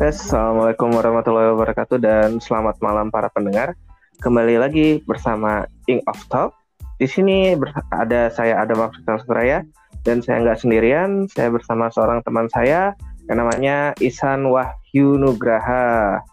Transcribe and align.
Assalamualaikum 0.00 0.96
warahmatullahi 0.96 1.52
wabarakatuh 1.52 2.00
dan 2.00 2.40
selamat 2.40 2.80
malam 2.80 3.12
para 3.12 3.28
pendengar. 3.36 3.76
Kembali 4.24 4.56
lagi 4.56 5.04
bersama 5.04 5.68
Ing 5.92 6.00
of 6.08 6.16
Talk. 6.32 6.56
Di 6.96 7.04
sini 7.04 7.52
ada 7.92 8.32
saya 8.32 8.64
Adam 8.64 8.80
Maksudal 8.80 9.20
Suraya 9.20 9.60
dan 10.08 10.24
saya 10.24 10.40
nggak 10.40 10.56
sendirian. 10.64 11.28
Saya 11.28 11.52
bersama 11.52 11.92
seorang 11.92 12.24
teman 12.24 12.48
saya 12.48 12.96
yang 13.28 13.44
namanya 13.44 13.92
Isan 14.00 14.48
Wahyu 14.48 15.20
Nugraha. 15.20 16.24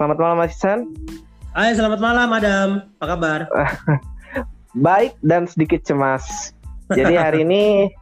Selamat 0.00 0.16
malam 0.16 0.40
Mas 0.40 0.56
Isan. 0.56 0.88
Hai, 1.52 1.76
selamat 1.76 2.00
malam 2.00 2.32
Adam. 2.32 2.68
Apa 3.04 3.20
kabar? 3.20 3.40
Baik 4.88 5.12
dan 5.20 5.44
sedikit 5.44 5.84
cemas. 5.84 6.56
Jadi 6.88 7.20
hari 7.20 7.44
ini 7.44 7.92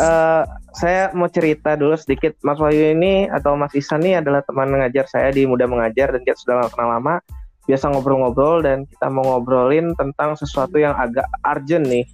uh, 0.00 0.42
saya 0.72 1.12
mau 1.12 1.28
cerita 1.28 1.76
dulu 1.76 1.94
sedikit 1.94 2.32
Mas 2.40 2.56
Wahyu 2.56 2.96
ini 2.96 3.28
atau 3.28 3.54
Mas 3.54 3.76
Isan 3.76 4.00
ini 4.00 4.16
adalah 4.16 4.40
teman 4.42 4.72
mengajar 4.72 5.04
saya 5.06 5.28
di 5.28 5.44
Muda 5.44 5.68
Mengajar 5.68 6.16
dan 6.16 6.20
kita 6.24 6.36
sudah 6.40 6.66
kenal 6.72 6.96
lama 6.96 7.20
biasa 7.68 7.92
ngobrol-ngobrol 7.92 8.64
dan 8.64 8.88
kita 8.88 9.06
mau 9.12 9.22
ngobrolin 9.22 9.94
tentang 9.94 10.34
sesuatu 10.34 10.80
yang 10.80 10.96
agak 10.96 11.28
urgent 11.46 11.86
nih 11.86 12.04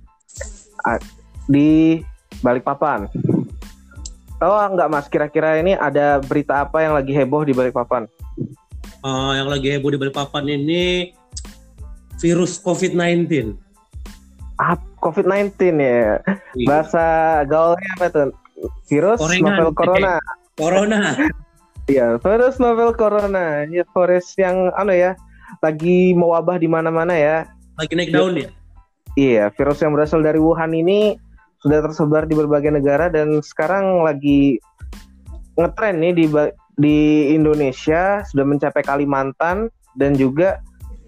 di 1.49 2.03
Balikpapan. 2.45 3.09
Tahu 4.37 4.53
nggak 4.77 4.91
Mas 4.93 5.09
kira-kira 5.09 5.57
ini 5.57 5.73
ada 5.73 6.21
berita 6.21 6.61
apa 6.61 6.85
yang 6.85 6.93
lagi 6.93 7.17
heboh 7.17 7.47
di 7.49 7.57
Balikpapan? 7.57 8.05
Uh, 9.01 9.33
yang 9.33 9.49
lagi 9.49 9.73
heboh 9.73 9.89
di 9.89 9.97
Balikpapan 9.97 10.45
ini 10.45 11.15
virus 12.21 12.61
COVID-19. 12.61 13.57
Ah, 14.61 14.77
COVID-19 15.07 15.55
ya. 15.79 16.19
Iya. 16.59 16.67
Bahasa 16.67 17.07
gaulnya 17.47 17.91
apa 17.95 18.07
tuh? 18.11 18.31
Virus 18.91 19.23
novel 19.23 19.71
corona. 19.71 20.19
Corona. 20.59 21.15
Iya, 21.87 22.19
virus 22.19 22.59
novel 22.59 22.91
corona. 22.99 23.63
Ya, 23.71 23.87
virus 23.95 24.35
yang 24.35 24.75
anu 24.75 24.91
ya, 24.91 25.15
lagi 25.63 26.11
mewabah 26.19 26.59
di 26.59 26.67
mana-mana 26.67 27.15
ya. 27.15 27.47
Lagi 27.79 27.95
naik 27.95 28.11
daun 28.11 28.35
ya? 28.35 28.51
Iya, 29.15 29.55
virus 29.55 29.79
yang 29.87 29.95
berasal 29.95 30.27
dari 30.27 30.43
Wuhan 30.43 30.75
ini 30.75 31.15
sudah 31.63 31.87
tersebar 31.87 32.27
di 32.27 32.35
berbagai 32.35 32.75
negara 32.75 33.07
dan 33.07 33.39
sekarang 33.41 34.03
lagi 34.03 34.59
ngetren 35.57 36.03
nih 36.03 36.13
di 36.13 36.25
di 36.77 36.99
Indonesia 37.33 38.21
sudah 38.29 38.45
mencapai 38.45 38.85
Kalimantan 38.85 39.73
dan 39.97 40.13
juga 40.13 40.61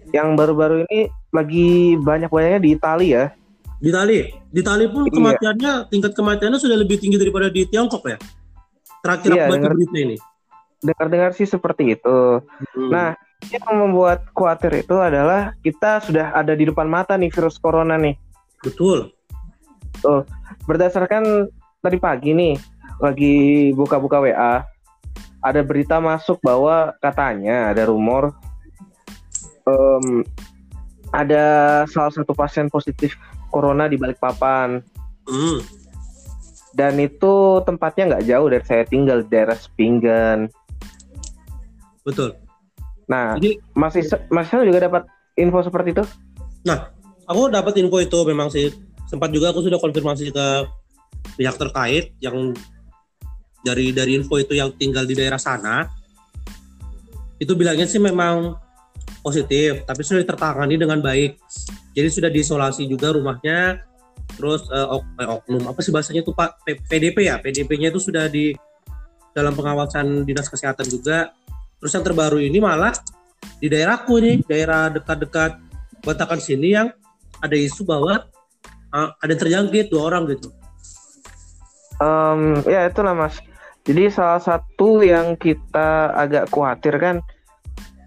yang 0.09 0.33
baru-baru 0.33 0.89
ini 0.89 1.05
lagi 1.29 1.93
banyak-banyaknya 2.01 2.59
di 2.63 2.69
Italia 2.73 3.11
ya. 3.13 3.25
Di 3.79 3.89
Itali, 3.89 4.19
di 4.51 4.59
Itali 4.59 4.85
pun 4.91 5.07
iya. 5.07 5.13
kematiannya 5.15 5.73
tingkat 5.87 6.11
kematiannya 6.11 6.59
sudah 6.59 6.77
lebih 6.77 6.99
tinggi 6.99 7.15
daripada 7.15 7.47
di 7.47 7.63
Tiongkok 7.63 8.03
ya. 8.11 8.17
Terakhir 8.99 9.29
iya, 9.31 9.47
aku 9.47 9.51
baca 9.55 9.67
berita 9.71 9.97
ini. 9.97 10.17
Dengar-dengar 10.83 11.31
sih 11.31 11.47
seperti 11.47 11.95
itu. 11.95 12.43
Hmm. 12.75 12.89
Nah, 12.91 13.15
yang 13.47 13.71
membuat 13.79 14.27
khawatir 14.35 14.83
itu 14.83 14.99
adalah 14.99 15.55
kita 15.63 16.03
sudah 16.03 16.35
ada 16.35 16.51
di 16.51 16.67
depan 16.67 16.91
mata 16.91 17.15
nih 17.15 17.31
virus 17.31 17.55
corona 17.55 17.95
nih. 17.95 18.19
Betul. 18.59 19.15
Tuh, 20.03 20.27
berdasarkan 20.67 21.47
tadi 21.79 21.97
pagi 21.99 22.35
nih 22.35 22.55
lagi 22.99 23.71
buka-buka 23.71 24.19
WA 24.19 24.67
ada 25.39 25.61
berita 25.63 26.03
masuk 26.03 26.43
bahwa 26.43 26.91
katanya 26.99 27.71
ada 27.71 27.87
rumor 27.87 28.35
um, 29.63 30.23
ada 31.15 31.43
salah 31.89 32.11
satu 32.13 32.35
pasien 32.35 32.67
positif 32.67 33.15
corona 33.49 33.89
di 33.89 33.97
Balikpapan. 33.97 34.81
Mm. 35.29 35.59
Dan 36.73 36.93
itu 37.01 37.59
tempatnya 37.65 38.15
nggak 38.15 38.25
jauh 38.29 38.47
dari 38.47 38.65
saya 38.65 38.83
tinggal 38.85 39.25
di 39.25 39.29
daerah 39.33 39.57
Sepinggan. 39.57 40.47
Betul. 42.05 42.37
Nah, 43.09 43.35
Jadi, 43.41 43.57
Mas 43.73 43.97
Isa, 43.97 44.21
Mas 44.29 44.47
Isa 44.47 44.61
juga 44.61 44.85
dapat 44.85 45.03
info 45.33 45.65
seperti 45.65 45.97
itu? 45.97 46.03
Nah, 46.63 46.93
aku 47.25 47.49
dapat 47.49 47.73
info 47.81 47.97
itu 47.97 48.17
memang 48.25 48.53
sih. 48.53 48.69
Sempat 49.09 49.33
juga 49.33 49.49
aku 49.49 49.65
sudah 49.65 49.81
konfirmasi 49.81 50.29
ke 50.29 50.47
pihak 51.41 51.57
terkait 51.57 52.13
yang 52.21 52.53
dari 53.65 53.91
dari 53.91 54.21
info 54.21 54.37
itu 54.37 54.53
yang 54.53 54.69
tinggal 54.77 55.03
di 55.09 55.17
daerah 55.17 55.41
sana. 55.41 55.89
Itu 57.41 57.57
bilangnya 57.57 57.89
sih 57.89 57.97
memang 57.97 58.53
positif, 59.25 59.83
tapi 59.89 60.01
sudah 60.05 60.21
tertangani 60.23 60.77
dengan 60.77 61.01
baik. 61.01 61.39
Jadi 61.99 62.09
sudah 62.09 62.29
diisolasi 62.31 62.87
juga 62.87 63.11
rumahnya. 63.11 63.83
Terus 64.39 64.63
uh, 64.71 64.99
ok, 64.99 65.05
eh, 65.19 65.27
oknum 65.27 65.63
apa 65.67 65.79
sih 65.83 65.91
bahasanya 65.91 66.21
itu 66.23 66.31
Pak 66.31 66.63
PDP 66.87 67.27
ya? 67.27 67.35
PDP-nya 67.43 67.91
itu 67.91 67.99
sudah 67.99 68.31
di 68.31 68.55
dalam 69.35 69.51
pengawasan 69.51 70.23
dinas 70.23 70.47
kesehatan 70.47 70.87
juga. 70.87 71.35
Terus 71.83 71.91
yang 71.91 72.05
terbaru 72.07 72.39
ini 72.39 72.63
malah 72.63 72.95
di 73.59 73.67
daerahku 73.67 74.19
nih, 74.19 74.43
daerah 74.47 74.87
dekat-dekat 74.91 75.69
Batakan 75.99 76.39
sini 76.39 76.75
yang 76.75 76.95
ada 77.43 77.55
isu 77.55 77.83
bahwa 77.83 78.23
uh, 78.95 79.09
ada 79.19 79.33
terjangkit 79.35 79.91
dua 79.91 80.11
orang 80.11 80.31
gitu. 80.31 80.51
Um, 81.99 82.63
ya 82.63 82.87
itulah 82.87 83.11
mas. 83.11 83.35
Jadi 83.83 84.07
salah 84.07 84.39
satu 84.39 85.03
yang 85.03 85.35
kita 85.35 86.15
agak 86.15 86.47
khawatir 86.51 86.95
kan 86.99 87.19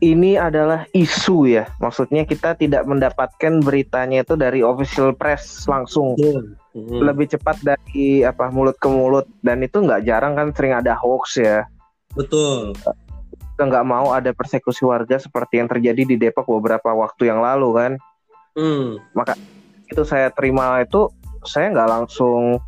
ini 0.02 0.34
adalah 0.34 0.82
isu 0.90 1.46
ya. 1.46 1.70
Maksudnya 1.78 2.26
kita 2.26 2.58
tidak 2.58 2.82
mendapatkan 2.90 3.62
beritanya 3.62 4.26
itu 4.26 4.34
dari 4.34 4.58
official 4.66 5.14
press 5.14 5.62
langsung. 5.70 6.18
Mm-hmm. 6.18 6.98
Lebih 7.06 7.38
cepat 7.38 7.62
dari 7.62 8.26
apa 8.26 8.50
mulut 8.50 8.74
ke 8.82 8.91
mulut 8.91 9.30
dan 9.46 9.62
itu 9.62 9.78
nggak 9.78 10.02
jarang 10.02 10.34
kan 10.34 10.50
sering 10.50 10.74
ada 10.74 10.98
hoax 10.98 11.38
ya. 11.38 11.62
Betul. 12.18 12.74
Kita 13.54 13.62
nggak 13.62 13.86
mau 13.86 14.10
ada 14.10 14.34
persekusi 14.34 14.82
warga 14.82 15.22
seperti 15.22 15.62
yang 15.62 15.70
terjadi 15.70 16.02
di 16.02 16.16
Depok 16.18 16.50
beberapa 16.50 16.91
waktu 16.91 17.30
yang 17.30 17.38
lalu 17.38 17.70
kan. 17.78 17.92
Mm. 18.58 18.98
Maka 19.14 19.38
itu 19.86 20.02
saya 20.02 20.34
terima 20.34 20.82
itu 20.82 21.06
saya 21.46 21.70
nggak 21.70 21.88
langsung 21.88 22.58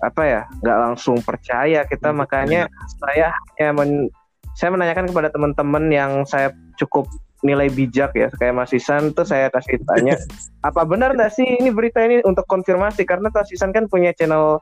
apa 0.00 0.22
ya 0.24 0.42
nggak 0.64 0.78
langsung 0.80 1.18
percaya 1.20 1.84
kita 1.84 2.12
makanya 2.12 2.68
saya 3.00 3.32
hanya 3.56 3.68
men, 3.76 4.08
saya 4.54 4.74
menanyakan 4.74 5.10
kepada 5.10 5.28
teman-teman 5.30 5.84
yang 5.90 6.24
saya 6.26 6.54
cukup 6.76 7.06
nilai 7.40 7.72
bijak 7.72 8.12
ya 8.12 8.28
kayak 8.36 8.52
Mas 8.52 8.72
Isan 8.76 9.16
tuh 9.16 9.24
saya 9.24 9.48
kasih 9.48 9.80
tanya 9.88 10.20
apa 10.68 10.84
benar 10.84 11.16
nggak 11.16 11.32
sih 11.32 11.46
ini 11.56 11.72
berita 11.72 12.04
ini 12.04 12.20
untuk 12.24 12.44
konfirmasi? 12.44 13.08
Karena 13.08 13.32
Mas 13.32 13.48
Isan 13.48 13.72
kan 13.72 13.88
punya 13.88 14.12
channel 14.12 14.60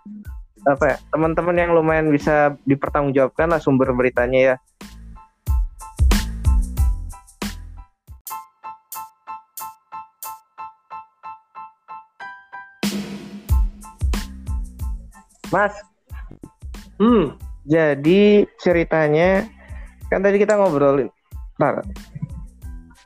apa 0.66 0.84
ya 0.94 0.96
teman-teman 1.14 1.54
yang 1.54 1.70
lumayan 1.74 2.10
bisa 2.10 2.54
dipertanggungjawabkan 2.66 3.50
lah 3.50 3.60
sumber 3.62 3.90
beritanya 3.94 4.54
ya. 4.54 4.56
Mas, 15.48 15.72
hmm, 17.00 17.32
jadi 17.64 18.44
ceritanya 18.60 19.48
kan 20.08 20.20
tadi 20.24 20.36
kita 20.40 20.56
ngobrolin 20.56 21.08
nah, 21.60 21.80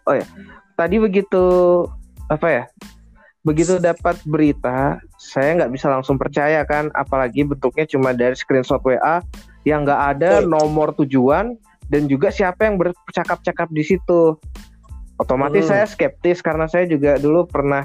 oh 0.07 0.15
ya 0.15 0.27
tadi 0.75 0.97
begitu 0.99 1.45
apa 2.31 2.49
ya 2.49 2.65
begitu 3.43 3.83
dapat 3.83 4.23
berita 4.23 5.03
saya 5.19 5.59
nggak 5.59 5.73
bisa 5.75 5.91
langsung 5.91 6.15
percaya 6.15 6.63
kan 6.63 6.95
apalagi 6.95 7.43
bentuknya 7.43 7.85
cuma 7.91 8.15
dari 8.15 8.39
screenshot 8.39 8.79
WA 8.87 9.19
yang 9.67 9.83
nggak 9.83 10.03
ada 10.19 10.31
nomor 10.47 10.95
tujuan 10.95 11.59
dan 11.91 12.09
juga 12.09 12.33
siapa 12.33 12.65
yang 12.65 12.81
bercakap-cakap 12.81 13.69
di 13.69 13.85
situ. 13.85 14.39
Otomatis 15.21 15.69
hmm. 15.69 15.71
saya 15.71 15.85
skeptis 15.85 16.41
karena 16.41 16.65
saya 16.65 16.89
juga 16.89 17.21
dulu 17.21 17.45
pernah 17.47 17.85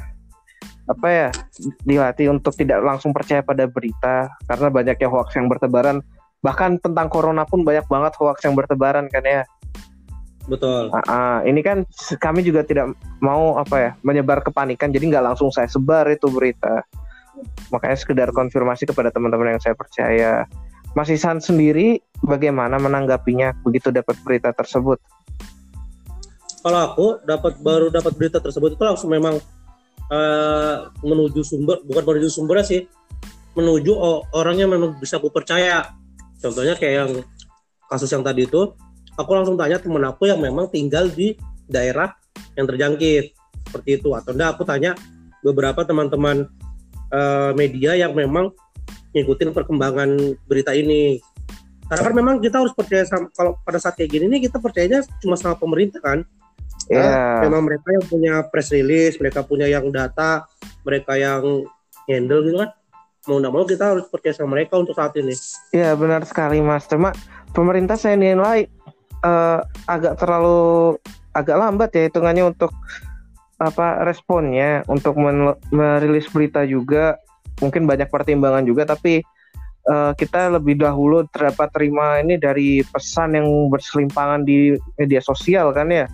apa 0.88 1.08
ya 1.12 1.30
dilatih 1.84 2.32
untuk 2.32 2.56
tidak 2.56 2.80
langsung 2.80 3.12
percaya 3.12 3.44
pada 3.44 3.68
berita 3.68 4.32
karena 4.48 4.72
banyaknya 4.72 5.12
hoax 5.12 5.36
yang 5.36 5.52
bertebaran 5.52 6.00
bahkan 6.42 6.78
tentang 6.78 7.10
corona 7.10 7.44
pun 7.44 7.66
banyak 7.66 7.86
banget 7.90 8.14
hoax 8.18 8.46
yang 8.46 8.54
bertebaran 8.54 9.10
kan 9.10 9.24
ya. 9.26 9.44
Betul. 10.48 10.88
Uh, 10.96 11.00
uh, 11.12 11.38
ini 11.44 11.60
kan 11.60 11.84
kami 12.24 12.40
juga 12.40 12.64
tidak 12.64 12.96
mau 13.20 13.60
apa 13.60 13.76
ya 13.76 13.92
menyebar 14.08 14.40
kepanikan 14.40 14.96
jadi 14.96 15.12
nggak 15.12 15.26
langsung 15.34 15.52
saya 15.52 15.68
sebar 15.68 16.08
itu 16.08 16.32
berita. 16.32 16.88
Makanya 17.70 17.98
sekedar 18.00 18.30
konfirmasi 18.32 18.88
kepada 18.88 19.12
teman-teman 19.12 19.58
yang 19.58 19.62
saya 19.62 19.76
percaya. 19.76 20.48
Mas 20.96 21.12
Isan 21.14 21.38
sendiri 21.44 22.02
bagaimana 22.26 22.82
menanggapinya 22.82 23.54
begitu 23.62 23.94
dapat 23.94 24.18
berita 24.26 24.50
tersebut? 24.56 24.98
Kalau 26.64 26.80
aku 26.82 27.08
dapat 27.28 27.54
baru 27.62 27.94
dapat 27.94 28.18
berita 28.18 28.42
tersebut 28.42 28.80
itu 28.80 28.84
langsung 28.88 29.14
memang 29.14 29.38
uh, 30.10 30.90
menuju 31.04 31.44
sumber 31.44 31.84
bukan 31.86 32.04
menuju 32.04 32.30
sumber 32.32 32.64
sih 32.64 32.88
menuju 33.54 33.94
orangnya 34.34 34.70
memang 34.70 34.98
bisa 35.02 35.18
aku 35.18 35.34
percaya 35.34 35.98
contohnya 36.42 36.76
kayak 36.78 36.94
yang 36.94 37.12
kasus 37.88 38.12
yang 38.12 38.22
tadi 38.22 38.46
itu 38.46 38.76
aku 39.18 39.32
langsung 39.34 39.58
tanya 39.58 39.82
temen 39.82 40.04
aku 40.06 40.30
yang 40.30 40.40
memang 40.40 40.70
tinggal 40.70 41.10
di 41.10 41.36
daerah 41.66 42.14
yang 42.54 42.70
terjangkit. 42.70 43.34
Seperti 43.68 44.00
itu. 44.00 44.14
Atau 44.16 44.38
enggak 44.38 44.56
aku 44.56 44.64
tanya 44.64 44.96
beberapa 45.42 45.84
teman-teman 45.84 46.48
uh, 47.12 47.52
media 47.58 47.98
yang 47.98 48.16
memang 48.16 48.54
ngikutin 49.12 49.52
perkembangan 49.52 50.38
berita 50.46 50.72
ini. 50.72 51.20
Karena 51.88 52.04
kan 52.04 52.14
memang 52.16 52.36
kita 52.44 52.60
harus 52.64 52.76
percaya 52.76 53.04
sama 53.08 53.32
kalau 53.32 53.56
pada 53.64 53.80
saat 53.80 53.96
kayak 53.96 54.12
gini 54.12 54.26
nih 54.28 54.52
kita 54.52 54.60
percayanya 54.60 55.04
cuma 55.24 55.40
sama 55.40 55.56
pemerintah 55.56 56.00
kan. 56.04 56.20
Nah, 56.88 57.44
memang 57.44 57.68
mereka 57.68 57.88
yang 57.92 58.06
punya 58.08 58.34
press 58.48 58.72
release 58.72 59.20
mereka 59.20 59.44
punya 59.44 59.68
yang 59.68 59.92
data 59.92 60.48
mereka 60.88 61.20
yang 61.20 61.68
handle 62.08 62.48
gitu 62.48 62.64
kan 62.64 62.72
mau 63.28 63.38
nggak 63.44 63.54
mau 63.54 63.66
kita 63.68 63.84
harus 63.94 64.06
percaya 64.08 64.34
sama 64.34 64.58
mereka 64.58 64.80
untuk 64.80 64.96
saat 64.96 65.14
ini 65.20 65.36
Iya 65.76 65.94
benar 66.00 66.24
sekali 66.24 66.64
mas. 66.64 66.88
Cuma 66.88 67.12
pemerintah 67.52 68.00
saya 68.00 68.16
nilai 68.16 68.66
eh, 69.22 69.60
agak 69.86 70.18
terlalu 70.18 70.96
agak 71.36 71.58
lambat 71.60 71.90
ya 71.94 72.10
hitungannya 72.10 72.50
untuk 72.50 72.72
apa 73.58 74.06
responnya 74.06 74.86
untuk 74.86 75.18
merilis 75.74 76.30
berita 76.30 76.62
juga 76.66 77.18
mungkin 77.58 77.90
banyak 77.90 78.10
pertimbangan 78.10 78.64
juga 78.66 78.86
tapi 78.88 79.22
eh, 79.86 80.12
kita 80.16 80.56
lebih 80.58 80.80
dahulu 80.80 81.28
terdapat 81.30 81.70
terima 81.76 82.24
ini 82.24 82.40
dari 82.40 82.82
pesan 82.82 83.38
yang 83.38 83.48
berselimpangan 83.70 84.48
di 84.48 84.78
media 84.98 85.22
sosial 85.22 85.76
kan 85.76 85.92
ya. 85.92 86.08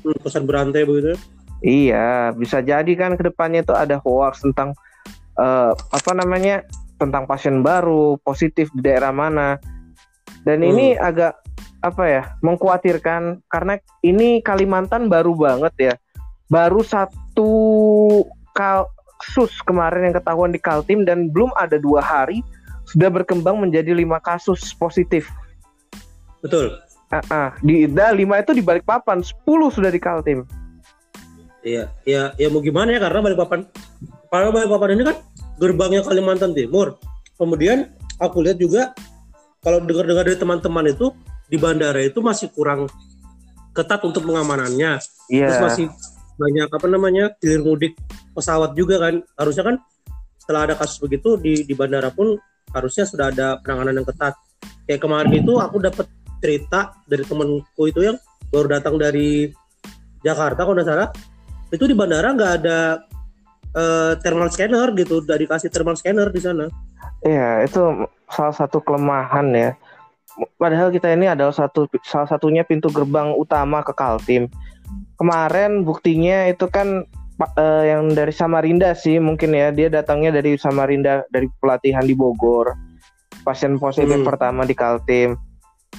Hmm, 0.00 0.16
pesan 0.24 0.48
berantai 0.48 0.88
begitu 0.88 1.16
Iya, 1.60 2.32
bisa 2.32 2.64
jadi 2.64 2.88
kan 2.96 3.20
ke 3.20 3.28
depannya 3.28 3.60
itu 3.60 3.76
ada 3.76 4.00
hoax 4.00 4.40
tentang 4.40 4.72
eh, 5.40 5.72
apa 5.72 6.12
namanya 6.12 6.62
tentang 7.00 7.24
pasien 7.24 7.64
baru 7.64 8.20
positif 8.20 8.68
di 8.76 8.84
daerah 8.84 9.10
mana. 9.10 9.56
Dan 10.44 10.64
ini 10.64 10.96
agak 10.96 11.36
apa 11.80 12.04
ya 12.04 12.22
mengkhawatirkan 12.44 13.40
karena 13.48 13.80
ini 14.04 14.44
Kalimantan 14.44 15.08
baru 15.08 15.32
banget 15.32 15.74
ya, 15.80 15.94
baru 16.52 16.84
satu 16.84 17.52
kasus 18.52 19.52
kemarin 19.64 20.12
yang 20.12 20.16
ketahuan 20.20 20.52
di 20.52 20.60
Kaltim 20.60 21.08
dan 21.08 21.32
belum 21.32 21.52
ada 21.56 21.80
dua 21.80 22.04
hari 22.04 22.44
sudah 22.88 23.08
berkembang 23.08 23.56
menjadi 23.56 23.96
lima 23.96 24.20
kasus 24.20 24.72
positif. 24.76 25.28
betul 26.40 26.72
Ah, 27.10 27.26
ah. 27.34 27.48
di 27.58 27.90
da, 27.90 28.14
lima 28.14 28.38
itu 28.38 28.54
di 28.54 28.62
Balikpapan, 28.62 29.18
10 29.18 29.42
sudah 29.74 29.90
di 29.90 29.98
Kaltim. 29.98 30.46
Iya, 31.66 31.90
ya, 32.06 32.30
ya 32.38 32.46
mau 32.54 32.62
gimana 32.62 32.94
ya 32.94 33.02
karena 33.02 33.18
Balikpapan, 33.18 33.66
karena 34.30 34.48
Balikpapan 34.54 34.90
ini 34.94 35.02
kan 35.10 35.16
gerbangnya 35.60 36.00
Kalimantan 36.00 36.56
Timur. 36.56 36.96
Kemudian 37.36 37.92
aku 38.16 38.40
lihat 38.40 38.56
juga 38.56 38.96
kalau 39.60 39.84
dengar-dengar 39.84 40.24
dari 40.24 40.40
teman-teman 40.40 40.88
itu 40.88 41.12
di 41.52 41.60
bandara 41.60 42.00
itu 42.00 42.24
masih 42.24 42.48
kurang 42.48 42.88
ketat 43.76 44.00
untuk 44.02 44.24
pengamanannya. 44.24 44.96
Iya. 45.28 45.46
Terus 45.52 45.60
masih 45.60 45.86
banyak 46.40 46.68
apa 46.72 46.86
namanya 46.88 47.24
hilir 47.44 47.60
mudik 47.60 47.92
pesawat 48.32 48.72
juga 48.72 48.96
kan. 48.98 49.20
Harusnya 49.36 49.64
kan 49.68 49.76
setelah 50.40 50.72
ada 50.72 50.74
kasus 50.80 50.96
begitu 50.96 51.36
di 51.36 51.68
di 51.68 51.76
bandara 51.76 52.08
pun 52.08 52.40
harusnya 52.72 53.04
sudah 53.04 53.28
ada 53.28 53.60
penanganan 53.60 54.00
yang 54.00 54.08
ketat. 54.08 54.34
Kayak 54.88 55.00
kemarin 55.04 55.32
itu 55.44 55.52
aku 55.60 55.76
dapat 55.78 56.06
cerita 56.40 56.96
dari 57.04 57.22
temanku 57.28 57.82
itu 57.84 58.00
yang 58.00 58.16
baru 58.48 58.80
datang 58.80 58.96
dari 58.96 59.52
Jakarta 60.24 60.64
kalau 60.64 60.74
nggak 60.74 60.88
salah 60.88 61.08
itu 61.70 61.84
di 61.86 61.94
bandara 61.94 62.34
nggak 62.34 62.52
ada 62.64 62.78
eh, 63.72 64.12
thermal 64.20 64.50
scanner 64.50 64.90
gitu 64.94 65.22
dari 65.22 65.44
kasih 65.44 65.70
thermal 65.70 65.94
scanner 65.94 66.28
di 66.28 66.40
sana 66.40 66.66
Iya, 67.20 67.68
itu 67.68 68.08
salah 68.32 68.56
satu 68.56 68.80
kelemahan 68.80 69.52
ya. 69.52 69.76
Padahal 70.56 70.88
kita 70.88 71.12
ini 71.12 71.28
adalah 71.28 71.52
satu 71.52 71.84
salah 72.00 72.24
satunya 72.24 72.64
pintu 72.64 72.88
gerbang 72.88 73.36
utama 73.36 73.84
ke 73.84 73.92
Kaltim. 73.92 74.48
Kemarin 75.20 75.84
buktinya 75.84 76.48
itu 76.48 76.64
kan 76.72 77.04
eh, 77.60 77.84
yang 77.92 78.16
dari 78.16 78.32
Samarinda 78.32 78.96
sih 78.96 79.20
mungkin 79.20 79.52
ya 79.52 79.68
dia 79.68 79.92
datangnya 79.92 80.40
dari 80.40 80.56
Samarinda 80.56 81.28
dari 81.28 81.44
pelatihan 81.60 82.08
di 82.08 82.16
Bogor. 82.16 82.72
Pasien 83.44 83.76
positif 83.76 84.16
Hmm. 84.16 84.24
pertama 84.24 84.64
di 84.64 84.72
Kaltim. 84.72 85.36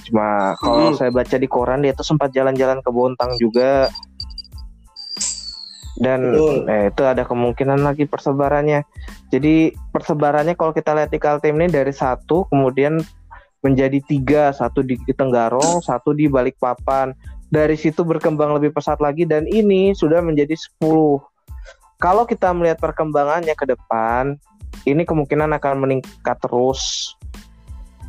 Cuma 0.02 0.58
kalau 0.58 0.90
Hmm. 0.90 0.98
saya 0.98 1.14
baca 1.14 1.38
di 1.38 1.46
koran 1.46 1.86
dia 1.86 1.94
tuh 1.94 2.02
sempat 2.02 2.34
jalan-jalan 2.34 2.82
ke 2.82 2.90
Bontang 2.90 3.30
juga. 3.38 3.86
Dan 6.00 6.32
eh, 6.68 6.88
itu 6.88 7.02
ada 7.04 7.24
kemungkinan 7.28 7.84
lagi 7.84 8.08
persebarannya. 8.08 8.84
Jadi 9.28 9.76
persebarannya 9.92 10.56
kalau 10.56 10.72
kita 10.72 10.96
lihat 10.96 11.12
di 11.12 11.20
Kaltim 11.20 11.60
ini 11.60 11.68
dari 11.68 11.92
satu 11.92 12.48
kemudian 12.48 13.00
menjadi 13.62 13.98
tiga, 14.02 14.50
satu 14.50 14.82
di 14.82 14.98
Tenggarong, 15.06 15.84
satu 15.84 16.12
di 16.12 16.26
Balikpapan. 16.26 17.14
Dari 17.52 17.76
situ 17.76 18.02
berkembang 18.02 18.56
lebih 18.56 18.72
pesat 18.72 18.98
lagi 18.98 19.28
dan 19.28 19.44
ini 19.44 19.92
sudah 19.92 20.24
menjadi 20.24 20.56
10. 20.56 21.20
Kalau 22.00 22.24
kita 22.26 22.50
melihat 22.56 22.80
perkembangannya 22.80 23.52
ke 23.54 23.68
depan, 23.68 24.34
ini 24.88 25.06
kemungkinan 25.06 25.52
akan 25.60 25.74
meningkat 25.86 26.36
terus. 26.42 27.14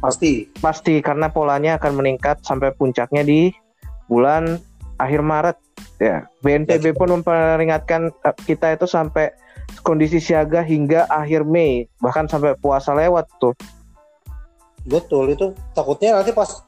pasti 0.04 0.52
Pasti 0.60 1.00
karena 1.00 1.32
polanya 1.32 1.80
akan 1.80 2.04
meningkat 2.04 2.44
sampai 2.44 2.76
puncaknya 2.76 3.24
di 3.24 3.56
bulan 4.12 4.60
akhir 4.98 5.22
Maret. 5.22 5.58
Ya, 5.98 6.28
BNPB 6.42 6.94
pun 6.94 7.08
memperingatkan 7.12 8.12
eh, 8.12 8.36
kita 8.44 8.76
itu 8.76 8.84
sampai 8.84 9.32
kondisi 9.82 10.20
siaga 10.20 10.60
hingga 10.60 11.08
akhir 11.08 11.44
Mei, 11.44 11.88
bahkan 11.98 12.28
sampai 12.28 12.54
puasa 12.56 12.92
lewat 12.92 13.26
tuh. 13.38 13.54
betul 14.84 15.32
itu 15.32 15.56
takutnya 15.72 16.20
nanti 16.20 16.36
pas 16.36 16.60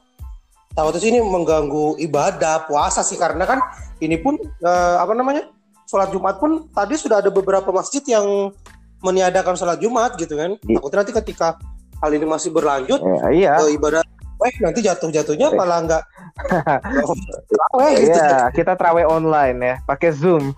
takutnya 0.71 1.03
sih 1.03 1.11
ini 1.11 1.19
mengganggu 1.19 1.99
ibadah 1.99 2.63
puasa 2.63 3.03
sih 3.03 3.19
karena 3.19 3.43
kan 3.43 3.59
ini 3.99 4.15
pun 4.15 4.39
eh, 4.39 4.95
apa 4.95 5.11
namanya 5.11 5.51
sholat 5.83 6.15
Jumat 6.15 6.39
pun 6.39 6.71
tadi 6.71 6.95
sudah 6.95 7.19
ada 7.19 7.27
beberapa 7.27 7.75
masjid 7.75 7.99
yang 8.07 8.55
meniadakan 9.03 9.59
sholat 9.59 9.83
Jumat 9.83 10.15
gitu 10.15 10.39
kan 10.39 10.55
Iya. 10.63 10.79
takutnya 10.79 10.97
nanti 11.03 11.11
ketika 11.11 11.59
hal 11.99 12.11
ini 12.15 12.23
masih 12.23 12.55
berlanjut 12.55 13.03
Ya, 13.03 13.19
iya. 13.35 13.51
eh, 13.59 13.75
ibadah 13.75 13.99
eh 14.47 14.53
nanti 14.63 14.79
jatuh-jatuhnya 14.79 15.51
malah 15.51 15.83
nggak 15.83 16.03
Terawih 16.35 17.93
gitu 18.03 18.19
Iya, 18.19 18.51
kita 18.51 18.73
traweh 18.75 19.07
online 19.07 19.57
ya, 19.63 19.75
pakai 19.87 20.11
Zoom. 20.11 20.51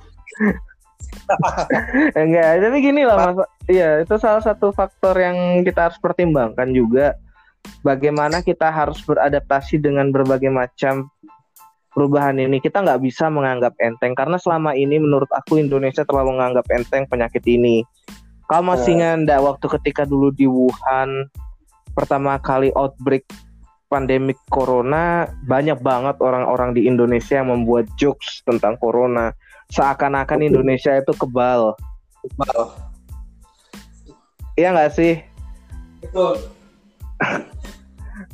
Enggak, 2.18 2.50
tapi 2.64 2.78
gini 2.82 3.04
lah 3.06 3.32
Mas. 3.32 3.38
Iya, 3.68 4.02
itu 4.02 4.16
salah 4.18 4.42
satu 4.42 4.72
faktor 4.74 5.14
yang 5.20 5.62
kita 5.62 5.92
harus 5.92 6.00
pertimbangkan 6.00 6.72
juga. 6.72 7.14
Bagaimana 7.84 8.40
kita 8.40 8.72
harus 8.72 9.04
beradaptasi 9.04 9.84
dengan 9.84 10.10
berbagai 10.10 10.48
macam 10.48 11.12
perubahan 11.92 12.40
ini. 12.40 12.64
Kita 12.64 12.86
nggak 12.86 13.02
bisa 13.04 13.28
menganggap 13.28 13.76
enteng 13.82 14.16
karena 14.16 14.40
selama 14.40 14.72
ini 14.78 15.02
menurut 15.02 15.28
aku 15.34 15.60
Indonesia 15.60 16.08
terlalu 16.08 16.38
menganggap 16.40 16.66
enteng 16.72 17.10
penyakit 17.12 17.44
ini. 17.44 17.84
Kau 18.48 18.64
masih 18.64 18.96
nggak 18.96 19.44
waktu 19.44 19.66
ketika 19.82 20.08
dulu 20.08 20.32
di 20.32 20.48
Wuhan 20.48 21.28
pertama 21.92 22.40
kali 22.40 22.72
outbreak 22.78 23.26
pandemik 23.88 24.38
corona 24.52 25.32
banyak 25.48 25.80
banget 25.80 26.20
orang-orang 26.20 26.76
di 26.76 26.86
Indonesia 26.88 27.40
yang 27.40 27.50
membuat 27.52 27.88
jokes 27.96 28.44
tentang 28.44 28.76
corona 28.80 29.32
seakan-akan. 29.72 30.44
Indonesia 30.44 30.96
itu 30.96 31.12
kebal 31.16 31.76
Iya 34.58 34.74
nggak 34.76 34.92
sih 34.96 35.24
Betul. 36.04 36.36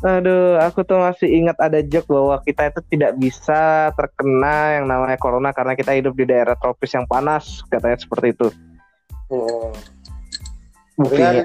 aduh 0.04 0.60
aku 0.60 0.84
tuh 0.84 1.00
masih 1.00 1.32
ingat 1.32 1.56
ada 1.64 1.80
joke 1.80 2.12
bahwa 2.12 2.36
kita 2.44 2.72
itu 2.72 2.82
tidak 2.92 3.16
bisa 3.20 3.92
terkena 3.96 4.80
yang 4.80 4.86
namanya 4.88 5.16
corona 5.16 5.56
karena 5.56 5.80
kita 5.80 5.96
hidup 5.96 6.12
di 6.16 6.28
daerah 6.28 6.60
tropis 6.60 6.92
yang 6.92 7.08
panas 7.08 7.64
katanya 7.72 7.96
seperti 8.00 8.36
itu 8.36 8.48
Hmm. 9.34 9.74
Tapi 10.94 11.02
buktinya 11.10 11.44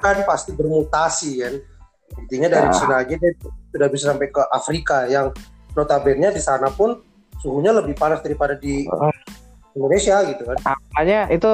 kan 0.00 0.24
pasti 0.24 0.56
bermutasi 0.56 1.30
kan. 1.44 1.54
Intinya 2.18 2.48
dari 2.50 2.66
Ya. 2.66 2.74
Cina 2.74 2.94
aja 2.98 3.14
dia 3.14 3.32
sudah 3.68 3.88
bisa 3.88 4.04
sampai 4.08 4.28
ke 4.28 4.42
Afrika 4.48 5.06
yang 5.06 5.32
notabene 5.72 6.28
di 6.28 6.38
sana 6.38 6.68
pun 6.68 7.00
suhunya 7.38 7.72
lebih 7.72 7.94
panas 7.94 8.20
daripada 8.20 8.54
di 8.54 8.84
Oh. 8.86 9.08
Indonesia 9.72 10.20
gitu 10.22 10.44
kan. 10.44 10.56
makanya 10.92 11.20
itu 11.28 11.52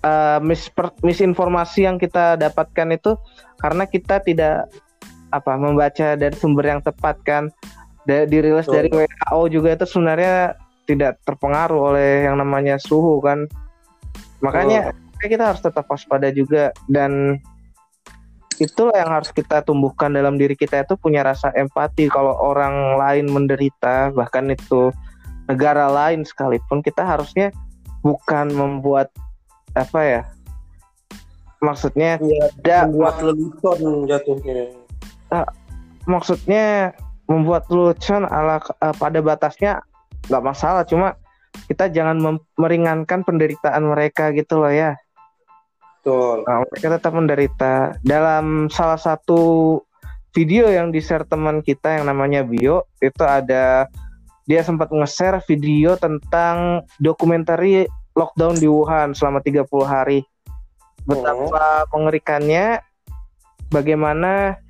eh, 0.00 0.38
misper- 0.38 0.92
misinformasi 1.00 1.80
yang 1.82 1.96
kita 1.96 2.36
dapatkan 2.36 2.92
itu 2.92 3.16
karena 3.56 3.84
kita 3.84 4.20
tidak 4.20 4.68
apa 5.30 5.56
membaca 5.56 6.12
dari 6.12 6.36
sumber 6.36 6.68
yang 6.68 6.80
tepat 6.80 7.16
kan 7.22 7.48
Da- 8.04 8.28
dirilis 8.28 8.68
Betul. 8.68 8.76
dari 8.76 8.88
WHO 8.92 9.40
juga 9.50 9.68
itu 9.72 9.88
sebenarnya 9.88 10.60
tidak 10.84 11.16
terpengaruh 11.24 11.90
oleh 11.90 12.28
yang 12.28 12.36
namanya 12.36 12.76
suhu 12.76 13.16
kan 13.18 13.48
makanya 14.38 14.92
kayak 15.18 15.30
kita 15.32 15.44
harus 15.46 15.62
tetap 15.64 15.88
waspada 15.88 16.28
juga 16.28 16.68
dan 16.86 17.40
itulah 18.58 18.94
yang 18.94 19.10
harus 19.10 19.30
kita 19.34 19.62
tumbuhkan 19.64 20.12
dalam 20.14 20.38
diri 20.38 20.54
kita 20.54 20.82
itu 20.86 20.94
punya 20.98 21.26
rasa 21.26 21.50
empati. 21.54 22.06
Kalau 22.10 22.34
orang 22.34 22.98
lain 22.98 23.26
menderita 23.30 24.14
bahkan 24.14 24.50
itu 24.50 24.94
negara 25.50 25.90
lain 25.90 26.24
sekalipun 26.24 26.80
kita 26.80 27.04
harusnya 27.04 27.52
bukan 28.00 28.52
membuat 28.52 29.12
apa 29.74 30.00
ya 30.04 30.22
maksudnya 31.60 32.20
Iya, 32.20 32.52
tidak 32.60 32.82
membuat 32.92 33.16
lelucon 33.24 33.80
jatuhnya. 34.08 34.72
maksudnya 36.04 36.92
membuat 37.24 37.64
lucuan 37.72 38.28
ala 38.28 38.60
eh, 38.60 38.94
pada 38.94 39.18
batasnya 39.24 39.80
nggak 40.28 40.44
masalah. 40.44 40.84
Cuma 40.84 41.16
kita 41.66 41.88
jangan 41.88 42.40
meringankan 42.60 43.24
penderitaan 43.24 43.84
mereka 43.88 44.34
gitu 44.36 44.60
loh 44.60 44.70
ya 44.70 44.98
Betul. 46.04 46.44
Nah, 46.44 46.60
mereka 46.68 46.88
tetap 47.00 47.12
menderita 47.16 47.74
dalam 48.04 48.68
salah 48.68 49.00
satu 49.00 49.80
video 50.36 50.68
yang 50.68 50.92
di 50.92 51.00
share 51.00 51.24
teman 51.24 51.64
kita 51.64 51.96
yang 51.96 52.12
namanya 52.12 52.44
Bio 52.44 52.84
itu 53.00 53.24
ada 53.24 53.88
dia 54.44 54.60
sempat 54.60 54.92
nge-share 54.92 55.40
video 55.48 55.96
tentang 55.96 56.84
dokumentari 57.00 57.88
lockdown 58.12 58.60
di 58.60 58.68
Wuhan 58.68 59.16
selama 59.16 59.40
30 59.40 59.64
hari. 59.88 60.20
Betapa 61.08 61.88
oh. 61.88 61.88
mengerikannya 61.96 62.84
bagaimana 63.72 64.60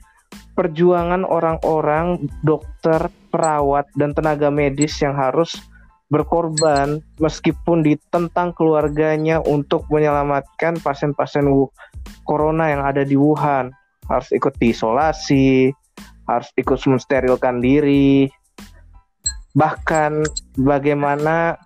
perjuangan 0.55 1.27
orang-orang 1.27 2.31
dokter, 2.47 3.11
perawat 3.35 3.91
dan 3.99 4.15
tenaga 4.15 4.55
medis 4.55 4.95
yang 5.03 5.19
harus 5.19 5.59
berkorban 6.15 7.03
meskipun 7.19 7.83
ditentang 7.83 8.55
keluarganya 8.55 9.43
untuk 9.43 9.91
menyelamatkan 9.91 10.79
pasien-pasien 10.79 11.43
corona 12.23 12.71
yang 12.71 12.87
ada 12.87 13.03
di 13.03 13.19
Wuhan. 13.19 13.75
Harus 14.07 14.31
ikut 14.31 14.55
diisolasi, 14.63 15.75
harus 16.31 16.49
ikut 16.55 16.79
mensterilkan 16.87 17.59
diri, 17.59 18.31
bahkan 19.59 20.23
bagaimana 20.55 21.59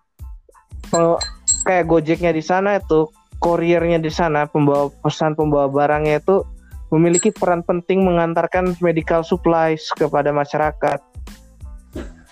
kayak 1.68 1.84
Gojeknya 1.84 2.32
di 2.32 2.40
sana 2.40 2.80
itu 2.80 3.12
korirnya 3.40 4.00
di 4.00 4.08
sana 4.08 4.48
pembawa 4.48 4.88
pesan 5.04 5.36
pembawa 5.36 5.68
barangnya 5.68 6.20
itu 6.20 6.40
memiliki 6.88 7.28
peran 7.28 7.60
penting 7.64 8.04
mengantarkan 8.04 8.72
medical 8.80 9.20
supplies 9.20 9.92
kepada 9.92 10.32
masyarakat 10.32 11.00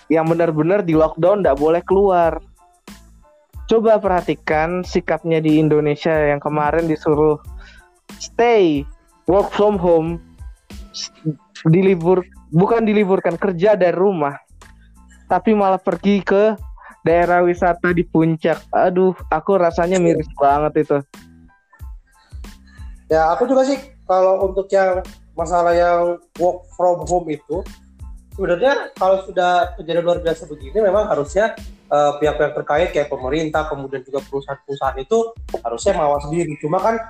yang 0.07 0.27
benar-benar 0.27 0.83
di 0.83 0.95
lockdown 0.95 1.43
tidak 1.43 1.59
boleh 1.59 1.81
keluar. 1.83 2.39
Coba 3.67 3.99
perhatikan 3.99 4.83
sikapnya 4.87 5.43
di 5.43 5.59
Indonesia 5.59 6.11
yang 6.11 6.39
kemarin 6.39 6.87
disuruh 6.87 7.35
stay 8.15 8.87
work 9.27 9.51
from 9.51 9.75
home 9.75 10.23
dilibur 11.67 12.23
bukan 12.55 12.87
diliburkan 12.87 13.35
kerja 13.35 13.75
dari 13.75 13.93
rumah 13.93 14.39
tapi 15.27 15.51
malah 15.51 15.77
pergi 15.77 16.23
ke 16.23 16.55
daerah 17.03 17.43
wisata 17.43 17.91
di 17.95 18.03
puncak. 18.03 18.59
Aduh, 18.71 19.15
aku 19.31 19.59
rasanya 19.59 19.99
miris 19.99 20.27
banget 20.35 20.87
itu. 20.87 20.97
Ya, 23.07 23.31
aku 23.31 23.47
juga 23.47 23.63
sih 23.63 23.79
kalau 24.03 24.51
untuk 24.51 24.67
yang 24.71 24.99
masalah 25.35 25.71
yang 25.71 26.19
work 26.39 26.67
from 26.75 27.03
home 27.07 27.27
itu 27.31 27.63
sebenarnya 28.37 28.93
kalau 28.93 29.25
sudah 29.25 29.73
kejadian 29.81 30.05
luar 30.05 30.21
biasa 30.21 30.45
begini 30.45 30.77
memang 30.85 31.09
harusnya 31.09 31.57
eh, 31.89 32.11
pihak-pihak 32.21 32.53
terkait 32.53 32.89
kayak 32.93 33.09
pemerintah 33.09 33.65
kemudian 33.65 34.05
juga 34.05 34.21
perusahaan-perusahaan 34.29 35.01
itu 35.01 35.33
harusnya 35.65 35.93
mawas 35.97 36.29
diri. 36.29 36.53
Cuma 36.61 36.77
kan 36.77 37.01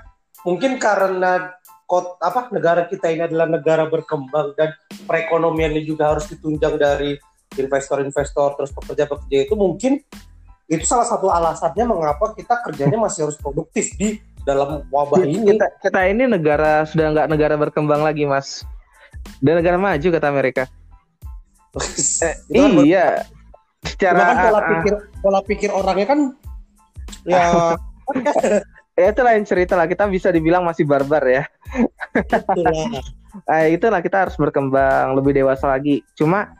mungkin 0.48 0.80
karena 0.80 1.52
kot 1.84 2.16
apa 2.24 2.48
negara 2.56 2.88
kita 2.88 3.12
ini 3.12 3.28
adalah 3.28 3.48
negara 3.52 3.92
berkembang 3.92 4.56
dan 4.56 4.72
perekonomiannya 5.04 5.84
juga 5.84 6.16
harus 6.16 6.32
ditunjang 6.32 6.80
dari 6.80 7.20
investor-investor 7.56 8.60
terus 8.60 8.72
pekerja-pekerja 8.76 9.48
itu 9.48 9.56
mungkin 9.56 10.00
itu 10.68 10.84
salah 10.84 11.08
satu 11.08 11.32
alasannya 11.32 11.88
mengapa 11.88 12.36
kita 12.36 12.60
kerjanya 12.60 13.00
masih 13.00 13.28
harus 13.28 13.40
produktif 13.40 13.88
di 13.96 14.20
dalam 14.44 14.84
wabah 14.92 15.24
ini. 15.24 15.56
Kita, 15.56 15.68
kita 15.80 16.02
ini 16.12 16.24
negara 16.28 16.84
sudah 16.84 17.12
nggak 17.16 17.28
negara 17.32 17.56
berkembang 17.56 18.04
lagi, 18.04 18.28
Mas. 18.28 18.68
Dan 19.44 19.60
negara 19.60 19.80
maju 19.80 20.08
kata 20.08 20.28
Amerika. 20.28 20.64
Eh, 21.76 22.36
iya. 22.86 23.26
Secara 23.84 24.34
kan 24.34 24.36
pola 24.50 24.62
pikir 24.68 24.94
pola 25.22 25.40
pikir 25.46 25.70
orangnya 25.72 26.08
kan 26.10 26.20
ya 27.28 27.76
ya 29.00 29.06
itu 29.14 29.22
lain 29.22 29.44
cerita 29.46 29.78
lah. 29.78 29.86
Kita 29.86 30.10
bisa 30.10 30.34
dibilang 30.34 30.66
masih 30.66 30.88
barbar 30.88 31.24
ya. 31.28 31.44
Itulah. 32.16 33.04
eh, 33.54 33.78
itulah 33.78 34.00
kita 34.02 34.28
harus 34.28 34.36
berkembang 34.36 35.14
lebih 35.14 35.38
dewasa 35.38 35.70
lagi. 35.70 36.02
Cuma 36.18 36.52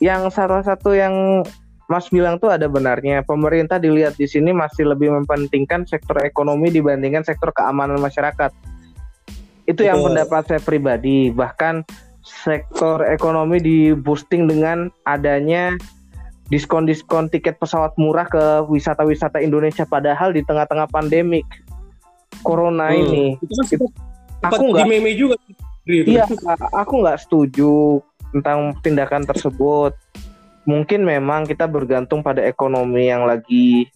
yang 0.00 0.32
salah 0.32 0.64
satu 0.64 0.96
yang 0.96 1.44
Mas 1.90 2.06
bilang 2.06 2.38
tuh 2.38 2.54
ada 2.54 2.70
benarnya. 2.70 3.26
Pemerintah 3.26 3.82
dilihat 3.82 4.14
di 4.14 4.30
sini 4.30 4.54
masih 4.54 4.86
lebih 4.86 5.10
mempentingkan 5.10 5.82
sektor 5.90 6.22
ekonomi 6.22 6.70
dibandingkan 6.70 7.26
sektor 7.26 7.50
keamanan 7.50 7.98
masyarakat. 7.98 8.54
Itu 9.66 9.82
yang 9.82 9.98
pendapat 9.98 10.46
saya 10.46 10.62
pribadi. 10.62 11.34
Bahkan 11.34 11.82
sektor 12.30 13.02
ekonomi 13.02 13.58
di 13.58 13.78
boosting 13.90 14.46
dengan 14.46 14.88
adanya 15.02 15.74
diskon-diskon 16.50 17.30
tiket 17.30 17.58
pesawat 17.58 17.94
murah 17.98 18.26
ke 18.26 18.66
wisata-wisata 18.66 19.38
Indonesia 19.38 19.86
padahal 19.86 20.34
di 20.34 20.42
tengah-tengah 20.42 20.90
pandemik 20.90 21.46
corona 22.42 22.90
hmm. 22.90 23.00
ini. 23.02 23.24
Itu 23.42 23.54
kan 24.42 24.50
aku 24.50 24.62
nggak 24.74 24.86
juga. 25.14 25.36
Iya, 25.86 26.24
aku 26.74 26.92
nggak 27.02 27.18
setuju 27.26 28.02
tentang 28.34 28.78
tindakan 28.82 29.26
tersebut. 29.26 29.94
Mungkin 30.68 31.02
memang 31.02 31.48
kita 31.48 31.66
bergantung 31.66 32.22
pada 32.22 32.44
ekonomi 32.46 33.10
yang 33.10 33.26
lagi 33.26 33.90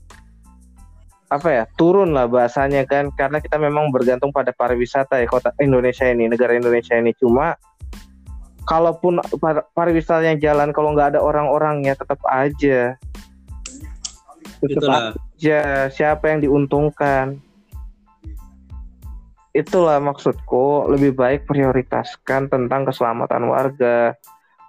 apa 1.32 1.48
ya 1.50 1.64
turun 1.74 2.14
lah 2.14 2.30
bahasanya 2.30 2.86
kan 2.86 3.10
karena 3.10 3.42
kita 3.42 3.58
memang 3.58 3.90
bergantung 3.90 4.30
pada 4.30 4.54
pariwisata 4.54 5.18
ya 5.18 5.26
kota 5.26 5.50
Indonesia 5.58 6.06
ini 6.06 6.30
negara 6.30 6.54
Indonesia 6.54 6.94
ini 6.94 7.10
cuma 7.18 7.58
kalaupun 8.64 9.20
par 9.38 9.68
pariwisatanya 9.76 10.40
jalan 10.40 10.72
kalau 10.72 10.92
nggak 10.96 11.16
ada 11.16 11.20
orang-orangnya 11.20 11.94
tetap 11.96 12.20
aja. 12.28 12.96
Tetap 14.60 14.80
Itulah. 14.80 15.12
aja 15.12 15.60
siapa 15.92 16.32
yang 16.32 16.40
diuntungkan. 16.44 17.38
Itulah 19.54 20.02
maksudku 20.02 20.90
lebih 20.90 21.14
baik 21.14 21.46
prioritaskan 21.46 22.50
tentang 22.50 22.88
keselamatan 22.90 23.46
warga. 23.46 24.18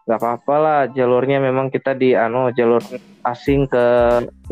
Nggak 0.06 0.20
apa-apa 0.22 0.56
lah 0.62 0.82
jalurnya 0.94 1.42
memang 1.42 1.74
kita 1.74 1.98
di 1.98 2.14
ano 2.14 2.54
jalur 2.54 2.84
asing 3.26 3.66
ke 3.66 3.86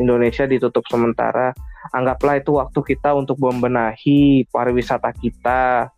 Indonesia 0.02 0.42
ditutup 0.50 0.82
sementara. 0.90 1.54
Anggaplah 1.94 2.42
itu 2.42 2.58
waktu 2.58 2.80
kita 2.82 3.14
untuk 3.14 3.38
membenahi 3.38 4.50
pariwisata 4.50 5.14
kita 5.14 5.93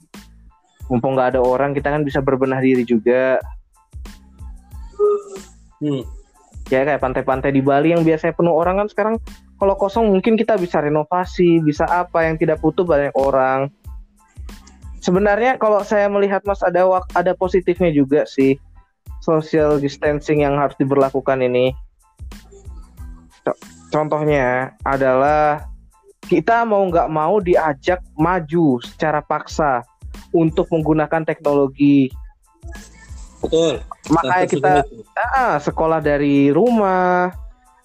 mumpung 0.86 1.18
nggak 1.18 1.36
ada 1.36 1.40
orang 1.42 1.74
kita 1.74 1.90
kan 1.90 2.02
bisa 2.06 2.22
berbenah 2.22 2.62
diri 2.62 2.86
juga 2.86 3.38
hmm. 5.82 6.02
ya 6.70 6.86
kayak 6.86 7.02
pantai-pantai 7.02 7.50
di 7.50 7.62
Bali 7.62 7.94
yang 7.94 8.06
biasanya 8.06 8.34
penuh 8.34 8.54
orang 8.54 8.82
kan 8.84 8.88
sekarang 8.90 9.14
kalau 9.56 9.74
kosong 9.74 10.12
mungkin 10.12 10.36
kita 10.36 10.60
bisa 10.60 10.78
renovasi 10.80 11.58
bisa 11.64 11.88
apa 11.88 12.26
yang 12.28 12.36
tidak 12.38 12.60
butuh 12.62 12.86
banyak 12.86 13.14
orang 13.16 13.72
sebenarnya 15.02 15.58
kalau 15.58 15.82
saya 15.86 16.10
melihat 16.10 16.42
Mas 16.42 16.62
ada 16.66 16.86
ada 17.14 17.32
positifnya 17.38 17.94
juga 17.94 18.26
sih 18.26 18.58
social 19.26 19.82
distancing 19.82 20.46
yang 20.46 20.54
harus 20.54 20.78
diberlakukan 20.78 21.42
ini. 21.42 21.74
Contohnya 23.90 24.74
adalah 24.86 25.66
kita 26.26 26.66
mau 26.66 26.82
nggak 26.86 27.10
mau 27.10 27.38
diajak 27.38 28.02
maju 28.18 28.82
secara 28.82 29.22
paksa 29.22 29.82
untuk 30.36 30.68
menggunakan 30.68 31.24
teknologi. 31.24 32.12
Betul. 33.40 33.80
Makanya 34.12 34.46
kita 34.46 34.74
ah, 35.16 35.56
sekolah 35.56 36.04
dari 36.04 36.52
rumah 36.52 37.32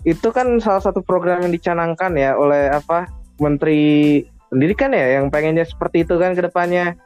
itu 0.04 0.34
kan 0.34 0.58
salah 0.58 0.82
satu 0.82 1.06
program 1.06 1.46
yang 1.46 1.54
dicanangkan 1.54 2.18
ya 2.18 2.34
oleh 2.34 2.74
apa 2.74 3.06
Menteri 3.38 4.22
Pendidikan 4.52 4.92
ya 4.92 5.16
yang 5.16 5.32
pengennya 5.32 5.64
seperti 5.64 6.04
itu 6.04 6.20
kan 6.20 6.36
ke 6.36 6.44
depannya. 6.44 7.00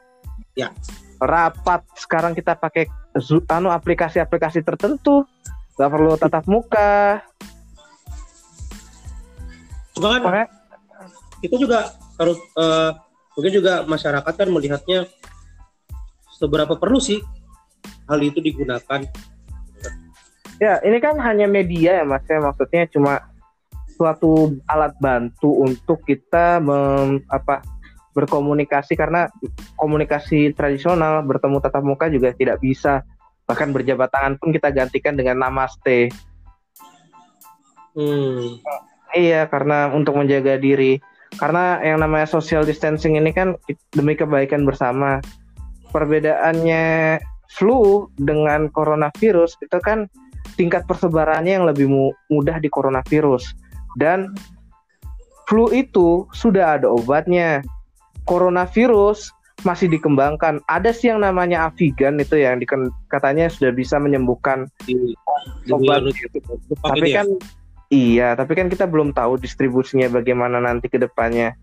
Ya. 0.57 0.73
Rapat 1.21 1.85
sekarang 1.93 2.33
kita 2.33 2.57
pakai 2.57 2.89
anu 3.53 3.69
aplikasi-aplikasi 3.69 4.65
tertentu. 4.65 5.29
Gak 5.77 5.91
perlu 5.93 6.17
tatap 6.17 6.49
muka. 6.49 7.21
Cuma 9.93 10.17
kan 10.17 10.21
Makanya, 10.25 10.47
kita 11.45 11.55
juga 11.61 11.79
harus 12.17 12.41
uh, 12.57 12.97
mungkin 13.37 13.51
juga 13.53 13.73
masyarakat 13.85 14.33
kan 14.33 14.49
melihatnya 14.49 15.05
seberapa 16.35 16.75
perlu 16.75 16.99
sih 16.99 17.23
hal 18.09 18.19
itu 18.21 18.39
digunakan. 18.41 19.01
Ya, 20.55 20.79
ini 20.87 21.03
kan 21.03 21.19
hanya 21.19 21.51
media 21.51 22.01
ya 22.01 22.05
Mas 22.07 22.23
ya. 22.27 22.39
Maksudnya 22.39 22.87
cuma 22.87 23.19
suatu 23.95 24.55
alat 24.67 24.95
bantu 24.99 25.51
untuk 25.63 26.03
kita 26.07 26.63
mem, 26.63 27.23
apa 27.27 27.63
berkomunikasi. 28.15 28.95
Karena 28.95 29.27
komunikasi 29.75 30.55
tradisional 30.55 31.23
bertemu 31.27 31.59
tatap 31.59 31.83
muka 31.83 32.07
juga 32.07 32.31
tidak 32.31 32.63
bisa. 32.63 33.03
Bahkan 33.45 33.75
berjabat 33.75 34.09
tangan 34.09 34.33
pun 34.39 34.55
kita 34.55 34.71
gantikan 34.71 35.15
dengan 35.19 35.43
namaste. 35.43 36.11
Hmm. 37.95 38.59
iya 39.15 39.47
karena 39.47 39.87
untuk 39.95 40.19
menjaga 40.19 40.59
diri. 40.59 40.99
Karena 41.35 41.79
yang 41.83 42.03
namanya 42.03 42.27
social 42.27 42.67
distancing 42.67 43.15
ini 43.15 43.31
kan 43.31 43.55
demi 43.91 44.15
kebaikan 44.19 44.67
bersama 44.67 45.23
perbedaannya 45.95 47.23
flu 47.55 48.11
dengan 48.19 48.67
coronavirus 48.75 49.55
itu 49.63 49.79
kan 49.79 50.11
tingkat 50.59 50.83
persebarannya 50.83 51.55
yang 51.55 51.65
lebih 51.65 51.87
mudah 52.27 52.59
di 52.59 52.67
coronavirus 52.67 53.55
dan 53.95 54.35
flu 55.47 55.71
itu 55.71 56.27
sudah 56.35 56.75
ada 56.75 56.91
obatnya 56.91 57.63
coronavirus 58.27 59.31
masih 59.63 59.87
dikembangkan. 59.87 60.59
Ada 60.67 60.91
sih 60.91 61.07
yang 61.13 61.23
namanya 61.23 61.71
Avigan 61.71 62.19
itu 62.19 62.35
yang 62.35 62.59
diken, 62.59 62.91
katanya 63.07 63.47
sudah 63.47 63.71
bisa 63.71 63.95
menyembuhkan 63.95 64.67
Di, 64.83 65.15
di 65.63 65.71
obat. 65.71 66.11
pakai 66.83 66.91
Tapi 66.91 67.07
dia. 67.07 67.15
kan 67.15 67.27
iya, 67.87 68.29
tapi 68.35 68.51
kan 68.59 68.67
kita 68.67 68.83
belum 68.83 69.15
tahu 69.15 69.39
distribusinya 69.39 70.11
bagaimana 70.11 70.59
nanti 70.59 70.91
ke 70.91 70.99
depannya. 70.99 71.55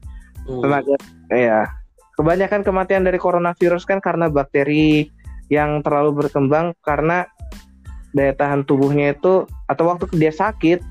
Hmm. 0.48 0.64
Tenaga 0.64 0.96
ya. 1.28 1.81
Kebanyakan 2.12 2.60
kematian 2.62 3.08
dari 3.08 3.16
coronavirus 3.16 3.88
kan 3.88 3.98
karena 3.98 4.28
bakteri 4.28 5.08
yang 5.48 5.80
terlalu 5.80 6.24
berkembang 6.24 6.76
karena 6.84 7.24
daya 8.12 8.36
tahan 8.36 8.68
tubuhnya 8.68 9.16
itu 9.16 9.48
atau 9.68 9.84
waktu 9.88 10.04
dia 10.12 10.32
sakit 10.32 10.84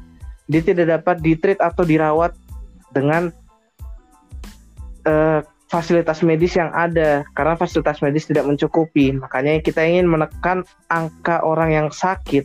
dia 0.49 0.61
tidak 0.65 0.99
dapat 0.99 1.21
ditreat 1.21 1.61
atau 1.61 1.85
dirawat 1.85 2.33
dengan 2.91 3.31
eh, 5.07 5.39
fasilitas 5.71 6.19
medis 6.21 6.59
yang 6.59 6.67
ada. 6.75 7.23
Karena 7.31 7.55
fasilitas 7.55 8.03
medis 8.03 8.27
tidak 8.27 8.43
mencukupi. 8.43 9.15
Makanya 9.15 9.63
kita 9.63 9.79
ingin 9.87 10.11
menekan 10.11 10.67
angka 10.91 11.39
orang 11.47 11.71
yang 11.71 11.87
sakit 11.87 12.43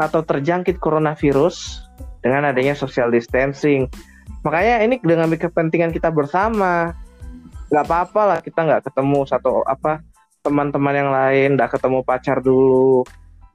atau 0.00 0.24
terjangkit 0.24 0.80
coronavirus 0.80 1.84
dengan 2.24 2.48
adanya 2.48 2.72
social 2.72 3.12
distancing. 3.12 3.92
Makanya 4.40 4.80
ini 4.80 4.96
dengan 5.04 5.28
kepentingan 5.28 5.92
kita 5.92 6.08
bersama 6.08 6.96
nggak 7.66 7.84
apa-apa 7.86 8.20
lah 8.24 8.38
kita 8.42 8.62
nggak 8.62 8.82
ketemu 8.86 9.26
satu 9.26 9.66
apa 9.66 10.02
teman-teman 10.46 10.94
yang 10.94 11.10
lain 11.10 11.48
nggak 11.58 11.74
ketemu 11.74 12.06
pacar 12.06 12.38
dulu 12.38 13.02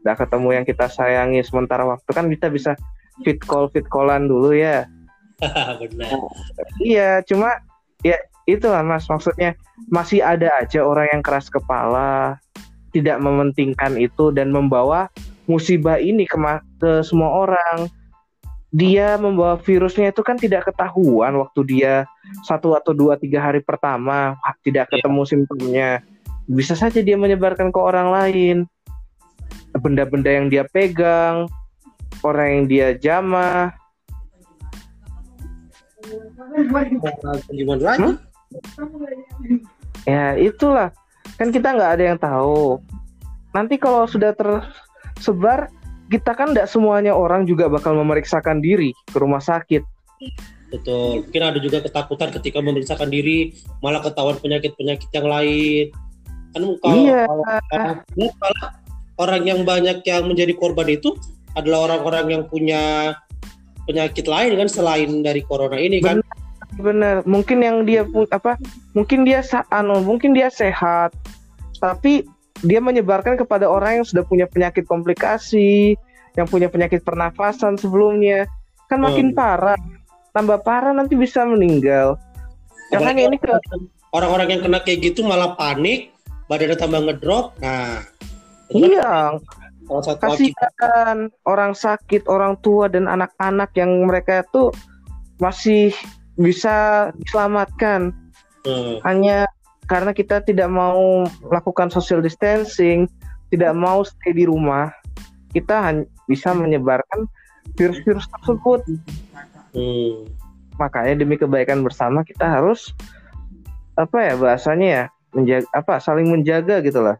nggak 0.01 0.17
ketemu 0.25 0.47
yang 0.61 0.65
kita 0.65 0.85
sayangi 0.89 1.41
sementara 1.45 1.85
waktu. 1.85 2.09
Kan 2.11 2.27
kita 2.29 2.49
bisa 2.49 2.73
fit 3.21 3.37
call 3.41 3.69
fit 3.69 3.85
callan 3.87 4.25
dulu 4.25 4.53
ya. 4.53 4.85
Benar. 5.81 6.21
iya 6.85 7.17
cuma 7.25 7.57
ya 8.05 8.13
itulah 8.45 8.85
mas 8.85 9.09
maksudnya 9.09 9.57
masih 9.89 10.21
ada 10.21 10.53
aja 10.61 10.85
orang 10.85 11.09
yang 11.17 11.21
keras 11.25 11.49
kepala 11.49 12.37
tidak 12.93 13.17
mementingkan 13.17 13.97
itu 13.97 14.29
dan 14.29 14.53
membawa 14.53 15.09
musibah 15.49 15.97
ini 15.97 16.29
ke, 16.29 16.37
ke 16.77 17.01
semua 17.01 17.41
orang 17.41 17.89
dia 18.71 19.19
membawa 19.19 19.59
virusnya 19.59 20.15
itu 20.15 20.23
kan 20.23 20.39
tidak 20.39 20.71
ketahuan 20.71 21.35
waktu 21.35 21.61
dia 21.67 22.07
satu 22.47 22.71
atau 22.79 22.95
dua 22.95 23.19
tiga 23.19 23.43
hari 23.43 23.59
pertama 23.59 24.39
tidak 24.63 24.87
Iya. 24.87 25.03
ketemu 25.03 25.21
simptomnya 25.27 25.89
bisa 26.47 26.73
saja 26.73 27.03
dia 27.03 27.19
menyebarkan 27.19 27.69
ke 27.69 27.79
orang 27.79 28.09
lain 28.15 28.57
benda-benda 29.75 30.31
yang 30.31 30.47
dia 30.47 30.63
pegang 30.71 31.51
orang 32.23 32.47
yang 32.47 32.63
dia 32.71 32.87
jamah 32.95 33.75
Gimana 37.51 37.83
lagi? 37.83 38.03
Hmm? 38.03 38.17
Ya 40.03 40.35
itulah 40.35 40.89
kan 41.37 41.53
kita 41.53 41.73
nggak 41.73 41.91
ada 41.99 42.03
yang 42.03 42.19
tahu. 42.19 42.81
Nanti 43.51 43.75
kalau 43.77 44.07
sudah 44.07 44.33
tersebar, 44.35 45.69
kita 46.11 46.35
kan 46.35 46.51
tidak 46.51 46.67
semuanya 46.67 47.15
orang 47.15 47.47
juga 47.47 47.71
bakal 47.71 47.95
memeriksakan 47.95 48.59
diri 48.59 48.91
ke 49.07 49.17
rumah 49.17 49.39
sakit. 49.39 49.79
Betul. 50.71 51.23
Mungkin 51.27 51.41
ada 51.43 51.59
juga 51.59 51.79
ketakutan 51.79 52.29
ketika 52.35 52.59
memeriksakan 52.59 53.07
diri 53.07 53.55
malah 53.79 54.03
ketahuan 54.03 54.35
penyakit-penyakit 54.43 55.07
yang 55.15 55.27
lain. 55.27 55.85
Kan 56.51 56.63
kalau, 56.83 57.03
Iya. 57.07 57.23
kalau- 57.27 57.47
kalau- 57.71 58.35
kalau 58.35 58.67
orang 59.23 59.41
yang 59.47 59.59
banyak 59.63 60.03
yang 60.03 60.27
menjadi 60.27 60.53
korban 60.55 60.87
itu 60.91 61.15
adalah 61.55 61.91
orang-orang 61.91 62.25
yang 62.27 62.43
punya 62.47 63.15
penyakit 63.87 64.27
lain 64.27 64.55
kan 64.59 64.69
selain 64.71 65.09
dari 65.23 65.43
corona 65.47 65.79
ini 65.79 66.03
kan. 66.03 66.19
Bener, 66.79 67.19
mungkin 67.27 67.59
yang 67.59 67.83
dia 67.83 68.07
apa? 68.31 68.55
Mungkin 68.95 69.27
dia 69.27 69.43
anu, 69.75 69.99
mungkin 69.99 70.31
dia 70.31 70.47
sehat, 70.47 71.11
tapi 71.83 72.23
dia 72.61 72.79
menyebarkan 72.81 73.37
kepada 73.37 73.65
orang 73.65 74.01
yang 74.01 74.05
sudah 74.07 74.23
punya 74.25 74.45
penyakit 74.45 74.85
komplikasi, 74.85 75.97
yang 76.37 76.47
punya 76.47 76.69
penyakit 76.71 77.01
pernafasan 77.01 77.75
sebelumnya, 77.77 78.45
kan 78.87 79.01
makin 79.01 79.33
Hmm. 79.33 79.37
parah. 79.37 79.79
Tambah 80.31 80.63
parah 80.63 80.95
nanti 80.95 81.19
bisa 81.19 81.43
meninggal. 81.43 82.15
Makanya 82.93 83.27
ini 83.27 83.37
ke 83.39 83.51
Orang-orang 84.11 84.59
yang 84.59 84.61
kena 84.67 84.83
kayak 84.83 84.99
gitu 85.07 85.23
malah 85.23 85.55
panik, 85.55 86.11
badannya 86.51 86.75
tambah 86.75 86.99
ngedrop. 86.99 87.55
Nah, 87.63 88.03
kan 88.67 88.75
iya, 88.75 89.39
salah 89.87 90.03
satu 90.03 90.35
akibat. 90.35 90.67
kasihan 90.75 91.17
orang 91.47 91.71
sakit, 91.71 92.27
orang 92.27 92.59
tua 92.59 92.91
dan 92.91 93.07
anak-anak 93.07 93.71
yang 93.79 94.03
mereka 94.03 94.43
itu 94.43 94.67
masih 95.39 95.95
bisa 96.35 97.09
diselamatkan 97.23 98.11
Hmm. 98.67 98.99
hanya 99.07 99.47
karena 99.91 100.15
kita 100.15 100.39
tidak 100.39 100.71
mau 100.71 101.27
melakukan 101.43 101.91
social 101.91 102.23
distancing, 102.23 103.11
tidak 103.51 103.75
mau 103.75 104.07
stay 104.07 104.31
di 104.31 104.47
rumah, 104.47 104.87
kita 105.51 105.83
hanya 105.83 106.07
bisa 106.31 106.55
menyebarkan 106.55 107.27
virus-virus 107.75 108.23
tersebut. 108.39 108.87
Hmm. 109.75 110.31
Makanya 110.79 111.19
demi 111.19 111.35
kebaikan 111.35 111.83
bersama 111.83 112.23
kita 112.23 112.47
harus 112.47 112.95
apa 113.99 114.31
ya 114.31 114.33
bahasanya 114.39 114.87
ya 114.87 115.03
menjaga 115.35 115.67
apa 115.75 115.99
saling 115.99 116.31
menjaga 116.31 116.79
gitu 116.79 117.03
lah. 117.03 117.19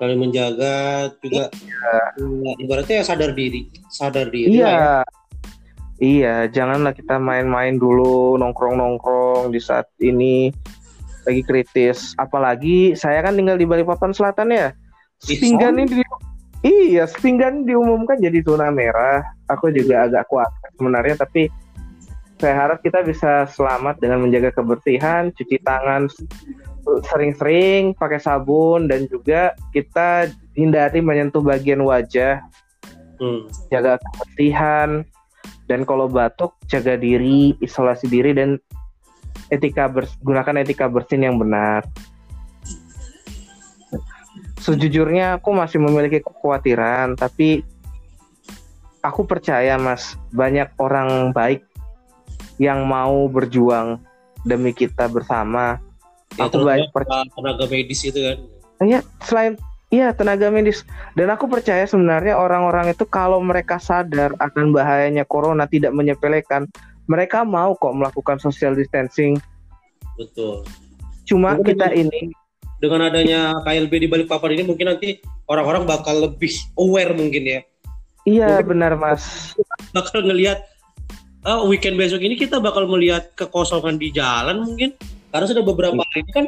Saling 0.00 0.16
menjaga 0.16 1.12
juga. 1.20 1.52
Ya, 1.52 1.92
ibaratnya 2.56 2.96
ya 3.00 3.04
sadar 3.04 3.36
diri, 3.36 3.68
sadar 3.92 4.32
diri. 4.32 4.56
lah 4.56 4.64
ya. 4.64 4.64
Iya. 4.64 4.80
Iya, 6.02 6.50
janganlah 6.50 6.98
kita 6.98 7.22
main-main 7.22 7.78
dulu 7.78 8.34
nongkrong-nongkrong 8.34 9.54
di 9.54 9.62
saat 9.62 9.86
ini 10.02 10.50
lagi 11.26 11.42
kritis. 11.46 12.12
Apalagi 12.18 12.94
saya 12.98 13.22
kan 13.22 13.34
tinggal 13.38 13.56
di 13.58 13.66
Balikpapan 13.66 14.12
Selatan 14.14 14.52
ya. 14.52 14.68
Sepinggan 15.22 15.78
ini 15.78 16.02
di, 16.02 16.02
iya, 16.66 17.06
sepinggan 17.06 17.62
diumumkan 17.62 18.18
jadi 18.18 18.42
zona 18.42 18.70
merah. 18.74 19.22
Aku 19.46 19.70
juga 19.70 20.10
agak 20.10 20.26
kuat 20.26 20.50
sebenarnya 20.74 21.14
tapi 21.22 21.46
saya 22.42 22.58
harap 22.58 22.82
kita 22.82 23.06
bisa 23.06 23.46
selamat 23.46 24.02
dengan 24.02 24.18
menjaga 24.18 24.50
kebersihan, 24.50 25.30
cuci 25.30 25.62
tangan 25.62 26.10
sering-sering, 27.06 27.94
pakai 27.94 28.18
sabun 28.18 28.90
dan 28.90 29.06
juga 29.06 29.54
kita 29.70 30.26
hindari 30.58 30.98
menyentuh 30.98 31.38
bagian 31.38 31.86
wajah 31.86 32.42
Hmm. 33.22 33.46
jaga 33.70 34.02
kebersihan 34.02 35.06
dan 35.70 35.86
kalau 35.86 36.10
batuk 36.10 36.58
jaga 36.66 36.98
diri 36.98 37.54
isolasi 37.62 38.10
diri 38.10 38.34
dan 38.34 38.58
etika 39.52 39.88
bers 39.88 40.12
gunakan 40.24 40.64
etika 40.64 40.86
bersin 40.88 41.26
yang 41.26 41.36
benar. 41.36 41.84
Sejujurnya 44.62 45.42
aku 45.42 45.50
masih 45.52 45.82
memiliki 45.82 46.22
kekhawatiran 46.22 47.18
tapi 47.18 47.66
aku 49.02 49.26
percaya 49.26 49.74
mas 49.76 50.14
banyak 50.30 50.70
orang 50.78 51.34
baik 51.34 51.66
yang 52.62 52.86
mau 52.86 53.26
berjuang 53.26 53.98
demi 54.46 54.70
kita 54.70 55.10
bersama. 55.10 55.82
Ya, 56.38 56.48
aku 56.48 56.64
banyak 56.64 56.88
tenaga 57.34 57.64
medis 57.68 58.00
itu 58.06 58.16
kan. 58.16 58.38
Iya, 58.82 59.00
selain 59.22 59.54
iya 59.92 60.14
tenaga 60.16 60.48
medis. 60.48 60.86
Dan 61.18 61.28
aku 61.28 61.46
percaya 61.46 61.84
sebenarnya 61.84 62.38
orang-orang 62.38 62.94
itu 62.96 63.04
kalau 63.04 63.38
mereka 63.42 63.76
sadar 63.76 64.32
akan 64.40 64.72
bahayanya 64.72 65.28
corona 65.28 65.68
tidak 65.68 65.92
menyepelekan, 65.92 66.66
mereka 67.06 67.42
mau 67.42 67.74
kok 67.74 67.94
melakukan 67.94 68.38
social 68.38 68.72
distancing. 68.72 69.38
Betul. 70.16 70.62
Cuma 71.24 71.54
Mungkin 71.56 71.74
kita 71.76 71.86
itu- 71.92 72.08
ini 72.08 72.22
Dengan 72.82 73.06
adanya 73.06 73.62
KLB 73.62 73.94
di 73.94 74.08
Balikpapan 74.10 74.58
ini 74.58 74.66
mungkin 74.66 74.90
nanti 74.90 75.22
orang-orang 75.46 75.86
bakal 75.86 76.18
lebih 76.18 76.50
aware 76.74 77.14
mungkin 77.14 77.46
ya. 77.46 77.60
iya 78.26 78.58
Mungkin- 78.58 78.68
benar 78.74 78.98
Mas. 78.98 79.54
Bakal 79.94 80.26
ngelihat 80.26 80.66
oh, 81.46 81.70
weekend 81.70 81.94
besok 81.94 82.22
ini 82.22 82.34
kita 82.34 82.58
bakal 82.58 82.90
melihat 82.90 83.30
kekosongan 83.38 84.02
di 84.02 84.10
jalan 84.10 84.66
mungkin. 84.66 84.98
Karena 85.30 85.46
sudah 85.46 85.62
beberapa 85.62 85.94
hari 85.96 86.26
ini 86.26 86.32
kan 86.34 86.46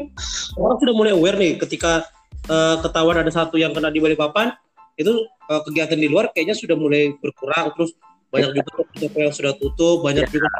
orang 0.58 0.76
sudah 0.82 0.94
mulai 0.94 1.12
aware 1.14 1.38
nih 1.38 1.54
ketika 1.56 2.02
eh, 2.50 2.76
ketahuan 2.82 3.22
ada 3.22 3.30
satu 3.30 3.54
yang 3.54 3.70
kena 3.70 3.94
di 3.94 4.02
Balikpapan 4.02 4.52
itu 4.98 5.14
eh, 5.24 5.60
kegiatan 5.70 5.96
di 5.96 6.10
luar 6.10 6.34
kayaknya 6.34 6.58
sudah 6.58 6.74
mulai 6.74 7.14
berkurang 7.22 7.70
terus 7.78 7.94
banyak 8.34 8.50
juga 8.58 8.70
toko 8.98 9.18
yang 9.22 9.30
sudah 9.30 9.52
tutup, 9.54 9.96
banyak 10.02 10.26
juga 10.26 10.50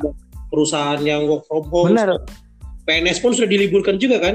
perusahaan 0.47 1.03
yang 1.03 1.27
work 1.27 1.43
from 1.51 1.67
home. 1.67 1.91
Benar. 1.91 2.23
PNS 2.87 3.19
pun 3.19 3.35
sudah 3.35 3.51
diliburkan 3.51 3.99
juga 3.99 4.23
kan? 4.23 4.35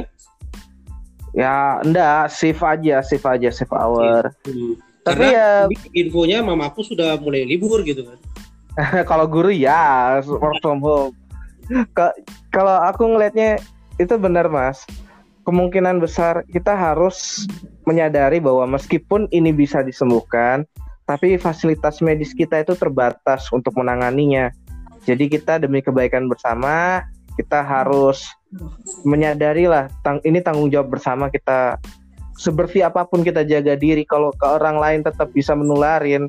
Ya 1.32 1.80
enggak, 1.86 2.34
shift 2.36 2.60
aja, 2.60 2.99
shift 2.99 3.23
aja, 3.23 3.47
shift 3.47 3.71
hour. 3.71 4.28
Hmm. 4.43 4.75
Tapi 5.08 5.32
Karena 5.32 5.32
ya 5.32 5.49
infonya 5.95 6.43
mamaku 6.43 6.84
sudah 6.84 7.15
mulai 7.23 7.47
libur 7.47 7.80
gitu 7.88 8.04
kan. 8.04 8.19
kalau 9.10 9.23
guru 9.30 9.54
ya 9.54 10.19
work 10.28 10.60
from 10.60 10.84
home. 10.84 11.15
Ka- 11.95 12.17
Kalau 12.49 12.82
aku 12.84 13.08
ngelihatnya 13.08 13.62
itu 14.02 14.17
benar 14.19 14.52
mas. 14.52 14.84
Kemungkinan 15.47 15.97
besar 15.97 16.45
kita 16.52 16.78
harus 16.78 17.47
menyadari 17.88 18.38
bahwa 18.38 18.69
meskipun 18.69 19.25
ini 19.34 19.49
bisa 19.49 19.82
disembuhkan, 19.82 20.67
tapi 21.09 21.41
fasilitas 21.41 22.05
medis 22.05 22.37
kita 22.37 22.61
itu 22.61 22.77
terbatas 22.77 23.49
untuk 23.49 23.73
menanganinya. 23.81 24.53
Jadi 25.09 25.25
kita 25.25 25.57
demi 25.57 25.81
kebaikan 25.81 26.29
bersama, 26.29 27.01
kita 27.33 27.65
harus 27.65 28.29
menyadari 29.01 29.65
lah 29.65 29.89
tang 30.05 30.21
ini 30.21 30.37
tanggung 30.37 30.69
jawab 30.69 30.93
bersama 30.93 31.33
kita 31.33 31.81
sebersih 32.37 32.85
apa 32.85 33.05
pun 33.09 33.25
kita 33.25 33.41
jaga 33.41 33.73
diri 33.73 34.05
kalau 34.05 34.29
ke 34.35 34.45
orang 34.45 34.77
lain 34.77 35.01
tetap 35.05 35.29
bisa 35.31 35.53
menularin 35.53 36.27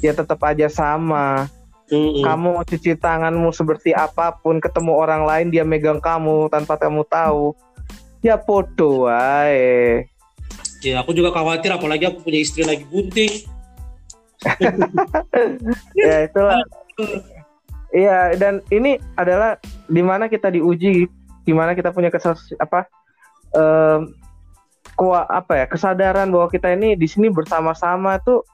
ya 0.00 0.14
tetap 0.14 0.38
aja 0.46 0.70
sama 0.70 1.50
Mm-mm. 1.90 2.22
kamu 2.22 2.62
cuci 2.62 2.94
tanganmu 3.02 3.50
sebersih 3.50 3.98
apa 3.98 4.38
pun 4.38 4.62
ketemu 4.62 4.94
orang 4.94 5.26
lain 5.26 5.50
dia 5.50 5.66
megang 5.66 5.98
kamu 5.98 6.46
tanpa 6.54 6.78
kamu 6.78 7.02
tahu 7.10 7.52
ya 8.22 8.38
podo 8.38 9.10
wae 9.10 10.06
Ya 10.80 10.96
aku 11.04 11.12
juga 11.12 11.28
khawatir 11.28 11.68
apalagi 11.76 12.08
aku 12.08 12.24
punya 12.24 12.40
istri 12.40 12.64
lagi 12.64 12.88
bunting. 12.88 13.44
ya 16.06 16.16
itulah. 16.26 16.60
Iya 17.90 18.38
dan 18.38 18.62
ini 18.70 19.02
adalah 19.18 19.58
di 19.90 20.02
mana 20.04 20.30
kita 20.30 20.48
diuji 20.52 21.10
di 21.42 21.52
mana 21.52 21.74
kita 21.74 21.90
punya 21.90 22.12
kesas 22.12 22.38
apa 22.62 22.86
em, 23.56 24.14
kua 24.94 25.26
apa 25.26 25.64
ya 25.64 25.66
kesadaran 25.66 26.30
bahwa 26.30 26.46
kita 26.52 26.70
ini 26.70 26.94
di 26.94 27.10
sini 27.10 27.32
bersama-sama 27.32 28.22
tuh 28.22 28.46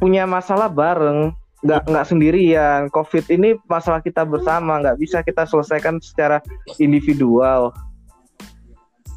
punya 0.00 0.24
masalah 0.24 0.72
bareng. 0.72 1.36
Nggak 1.60 1.82
nggak 1.92 2.06
sendirian. 2.08 2.80
Covid 2.88 3.28
ini 3.28 3.60
masalah 3.68 4.00
kita 4.00 4.24
bersama 4.24 4.80
nggak 4.80 4.96
bisa 4.96 5.20
kita 5.20 5.44
selesaikan 5.44 6.00
secara 6.00 6.40
individual 6.80 7.76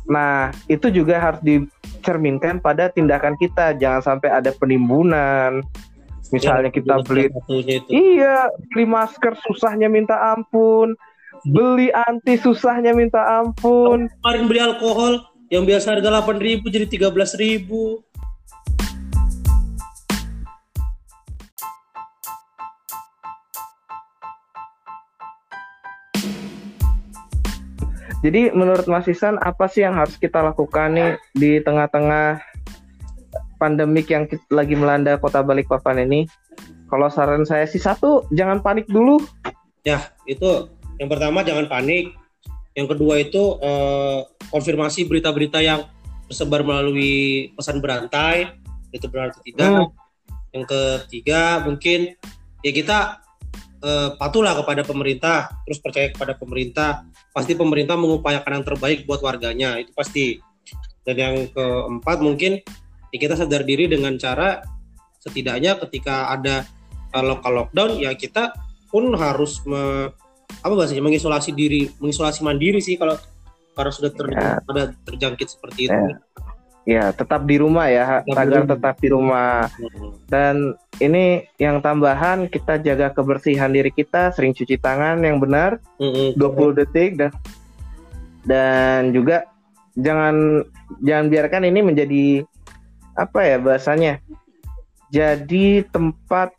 nah 0.04 0.52
itu 0.68 0.92
juga 0.92 1.20
harus 1.20 1.42
dicerminkan 1.44 2.60
pada 2.60 2.92
tindakan 2.92 3.40
kita 3.40 3.76
jangan 3.80 4.04
sampai 4.04 4.30
ada 4.30 4.52
penimbunan 4.56 5.64
misalnya 6.34 6.74
Ya, 6.74 6.76
kita 6.82 6.94
beli 7.06 7.30
itu. 7.30 7.94
Iya, 7.94 8.50
beli 8.74 8.86
masker 8.90 9.38
susahnya 9.46 9.86
minta 9.86 10.18
ampun. 10.34 10.98
Beli 11.46 11.94
anti 11.94 12.42
susahnya 12.42 12.98
minta 12.98 13.22
ampun. 13.44 14.10
Kemarin 14.10 14.44
beli 14.50 14.60
alkohol 14.64 15.22
yang 15.54 15.70
biasa 15.70 15.94
harga 15.94 16.10
8.000 16.10 16.66
jadi 16.74 16.88
13.000. 16.90 17.70
Jadi 28.24 28.56
menurut 28.56 28.88
Mas 28.88 29.04
Isan 29.12 29.36
apa 29.44 29.68
sih 29.68 29.84
yang 29.84 30.00
harus 30.00 30.16
kita 30.16 30.40
lakukan 30.40 30.96
nih 30.96 31.12
di 31.36 31.52
tengah-tengah 31.60 32.40
pandemik 33.60 34.08
yang 34.08 34.32
lagi 34.48 34.80
melanda 34.80 35.20
kota 35.20 35.44
Balikpapan 35.44 36.08
ini? 36.08 36.24
Kalau 36.88 37.12
saran 37.12 37.44
saya 37.44 37.68
sih 37.68 37.84
satu, 37.84 38.24
jangan 38.32 38.64
panik 38.64 38.88
dulu. 38.88 39.20
Ya, 39.84 40.16
itu 40.24 40.72
yang 41.04 41.12
pertama 41.12 41.44
jangan 41.44 41.68
panik. 41.68 42.16
Yang 42.74 42.96
kedua 42.96 43.20
itu 43.20 43.60
eh, 43.60 44.20
konfirmasi 44.50 45.04
berita-berita 45.04 45.60
yang 45.60 45.84
tersebar 46.32 46.64
melalui 46.64 47.52
pesan 47.60 47.84
berantai 47.84 48.56
itu 48.96 49.06
benar 49.12 49.36
atau 49.36 49.44
tidak. 49.44 49.68
Hmm. 49.68 49.90
Yang 50.56 50.64
ketiga 50.72 51.60
mungkin 51.66 52.16
ya 52.64 52.72
kita 52.72 53.23
eh, 53.84 54.10
patuhlah 54.16 54.56
kepada 54.64 54.82
pemerintah, 54.88 55.52
terus 55.68 55.84
percaya 55.84 56.08
kepada 56.10 56.34
pemerintah. 56.40 57.04
Pasti 57.36 57.54
pemerintah 57.54 58.00
mengupayakan 58.00 58.62
yang 58.62 58.66
terbaik 58.66 59.04
buat 59.04 59.20
warganya, 59.20 59.78
itu 59.78 59.92
pasti. 59.92 60.40
Dan 61.04 61.16
yang 61.20 61.36
keempat 61.52 62.24
mungkin 62.24 62.64
ya 63.12 63.18
kita 63.20 63.36
sadar 63.36 63.68
diri 63.68 63.92
dengan 63.92 64.16
cara 64.16 64.64
setidaknya 65.20 65.76
ketika 65.84 66.32
ada 66.32 66.64
eh, 67.12 67.24
lokal 67.24 67.68
lockdown 67.68 68.00
ya 68.00 68.16
kita 68.16 68.56
pun 68.88 69.12
harus 69.20 69.60
me- 69.68 70.10
apa 70.64 70.74
bahasanya 70.78 71.04
mengisolasi 71.04 71.52
diri, 71.52 71.90
mengisolasi 71.98 72.46
mandiri 72.46 72.78
sih 72.80 72.96
kalau 72.96 73.18
karena 73.74 73.90
sudah 73.92 74.12
ter, 74.14 74.26
Ya. 74.30 74.62
ada 74.62 74.84
terjangkit 75.02 75.48
seperti 75.50 75.90
itu. 75.90 75.98
Ya. 75.98 76.22
Ya, 76.84 77.16
tetap 77.16 77.48
di 77.48 77.56
rumah 77.56 77.88
ya, 77.88 78.20
Tetap 78.20 78.28
di 78.28 78.32
agar 78.36 78.62
rumah. 78.68 78.72
tetap 78.76 78.96
di 79.00 79.08
rumah. 79.08 79.56
Dan 80.28 80.56
ini 81.00 81.48
yang 81.56 81.80
tambahan 81.80 82.52
kita 82.52 82.76
jaga 82.84 83.16
kebersihan 83.16 83.72
diri 83.72 83.88
kita, 83.88 84.36
sering 84.36 84.52
cuci 84.52 84.76
tangan 84.84 85.24
yang 85.24 85.40
benar. 85.40 85.80
Mm-mm. 85.96 86.36
20 86.36 86.80
detik 86.84 87.16
dan 87.16 87.32
dan 88.44 89.16
juga 89.16 89.48
jangan 89.96 90.68
jangan 91.06 91.26
biarkan 91.32 91.64
ini 91.70 91.80
menjadi 91.80 92.26
apa 93.16 93.40
ya 93.46 93.58
bahasanya 93.62 94.20
jadi 95.14 95.86
tempat 95.88 96.52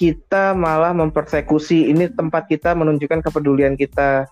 kita 0.00 0.56
malah 0.56 0.96
mempersekusi 0.96 1.92
ini 1.92 2.08
tempat 2.08 2.48
kita 2.48 2.72
menunjukkan 2.72 3.20
kepedulian 3.20 3.76
kita 3.76 4.24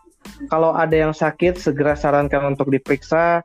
kalau 0.49 0.73
ada 0.73 0.97
yang 0.97 1.13
sakit 1.13 1.61
segera 1.61 1.93
sarankan 1.93 2.57
untuk 2.57 2.73
diperiksa 2.73 3.45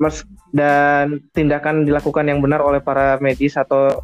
Mes- 0.00 0.26
dan 0.50 1.20
tindakan 1.36 1.84
dilakukan 1.84 2.26
yang 2.26 2.40
benar 2.40 2.64
oleh 2.64 2.80
para 2.80 3.20
medis 3.20 3.54
atau 3.54 4.00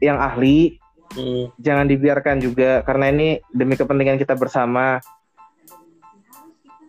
yang 0.00 0.18
ahli 0.18 0.80
Mm. 1.10 1.50
jangan 1.58 1.90
dibiarkan 1.90 2.38
juga 2.38 2.86
karena 2.86 3.10
ini 3.10 3.28
demi 3.50 3.74
kepentingan 3.74 4.14
kita 4.14 4.38
bersama. 4.38 5.02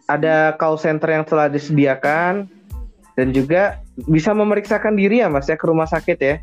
Ada 0.05 0.53
call 0.61 0.77
center 0.77 1.09
yang 1.09 1.25
telah 1.25 1.49
disediakan 1.49 2.45
dan 3.17 3.27
juga 3.33 3.81
bisa 4.05 4.35
memeriksakan 4.35 4.93
diri 4.93 5.25
ya 5.25 5.27
Mas 5.31 5.49
ya 5.49 5.57
ke 5.57 5.65
rumah 5.65 5.89
sakit 5.89 6.17
ya. 6.21 6.35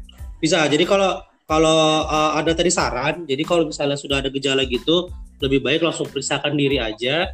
Bisa. 0.42 0.66
Jadi 0.66 0.82
kalau 0.88 1.22
kalau 1.46 2.04
uh, 2.04 2.34
ada 2.34 2.52
tadi 2.52 2.68
saran, 2.68 3.24
jadi 3.24 3.46
kalau 3.46 3.70
misalnya 3.70 3.96
sudah 3.96 4.20
ada 4.20 4.28
gejala 4.28 4.66
gitu, 4.66 5.08
lebih 5.38 5.62
baik 5.62 5.80
langsung 5.86 6.10
periksakan 6.10 6.58
diri 6.58 6.82
aja. 6.82 7.30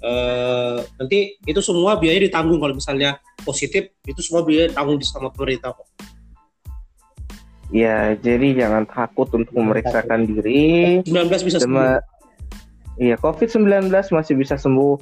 Eh, 0.00 0.78
nanti 0.96 1.36
itu 1.44 1.60
semua 1.60 2.00
biaya 2.00 2.24
ditanggung 2.24 2.56
kalau 2.56 2.72
misalnya 2.72 3.20
positif, 3.44 3.92
itu 4.08 4.20
semua 4.24 4.40
biaya 4.40 4.72
ditanggung 4.72 4.96
di 4.96 5.04
sama 5.04 5.28
pemerintah 5.28 5.76
kok. 5.76 5.88
Ya, 7.70 8.16
jadi 8.18 8.66
jangan 8.66 8.88
takut 8.88 9.30
untuk 9.36 9.54
memeriksakan 9.54 10.26
diri. 10.26 11.04
19 11.06 11.46
bisa 11.46 11.62
sembuh. 11.62 12.02
Iya, 12.98 13.16
COVID-19 13.20 13.92
masih 13.92 14.34
bisa 14.34 14.58
sembuh. 14.58 14.98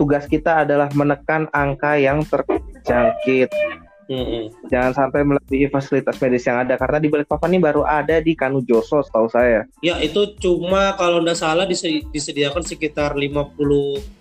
Tugas 0.00 0.26
kita 0.26 0.66
adalah 0.66 0.90
menekan 0.96 1.46
angka 1.54 1.94
yang 2.00 2.26
terjangkit. 2.26 3.52
Mm-mm. 4.08 4.48
Jangan 4.72 4.96
sampai 4.96 5.20
melebihi 5.20 5.68
fasilitas 5.68 6.16
medis 6.16 6.48
yang 6.48 6.64
ada 6.64 6.80
karena 6.80 6.96
di 6.96 7.12
Balikpapan 7.12 7.52
ini 7.52 7.60
baru 7.60 7.84
ada 7.84 8.24
di 8.24 8.32
Kanujoso 8.32 9.04
setahu 9.04 9.28
saya. 9.28 9.68
Ya 9.84 10.00
itu 10.00 10.32
cuma 10.40 10.96
kalau 10.96 11.20
nggak 11.20 11.36
salah 11.36 11.68
dise- 11.68 12.08
disediakan 12.08 12.64
sekitar 12.64 13.12
50 13.12 14.17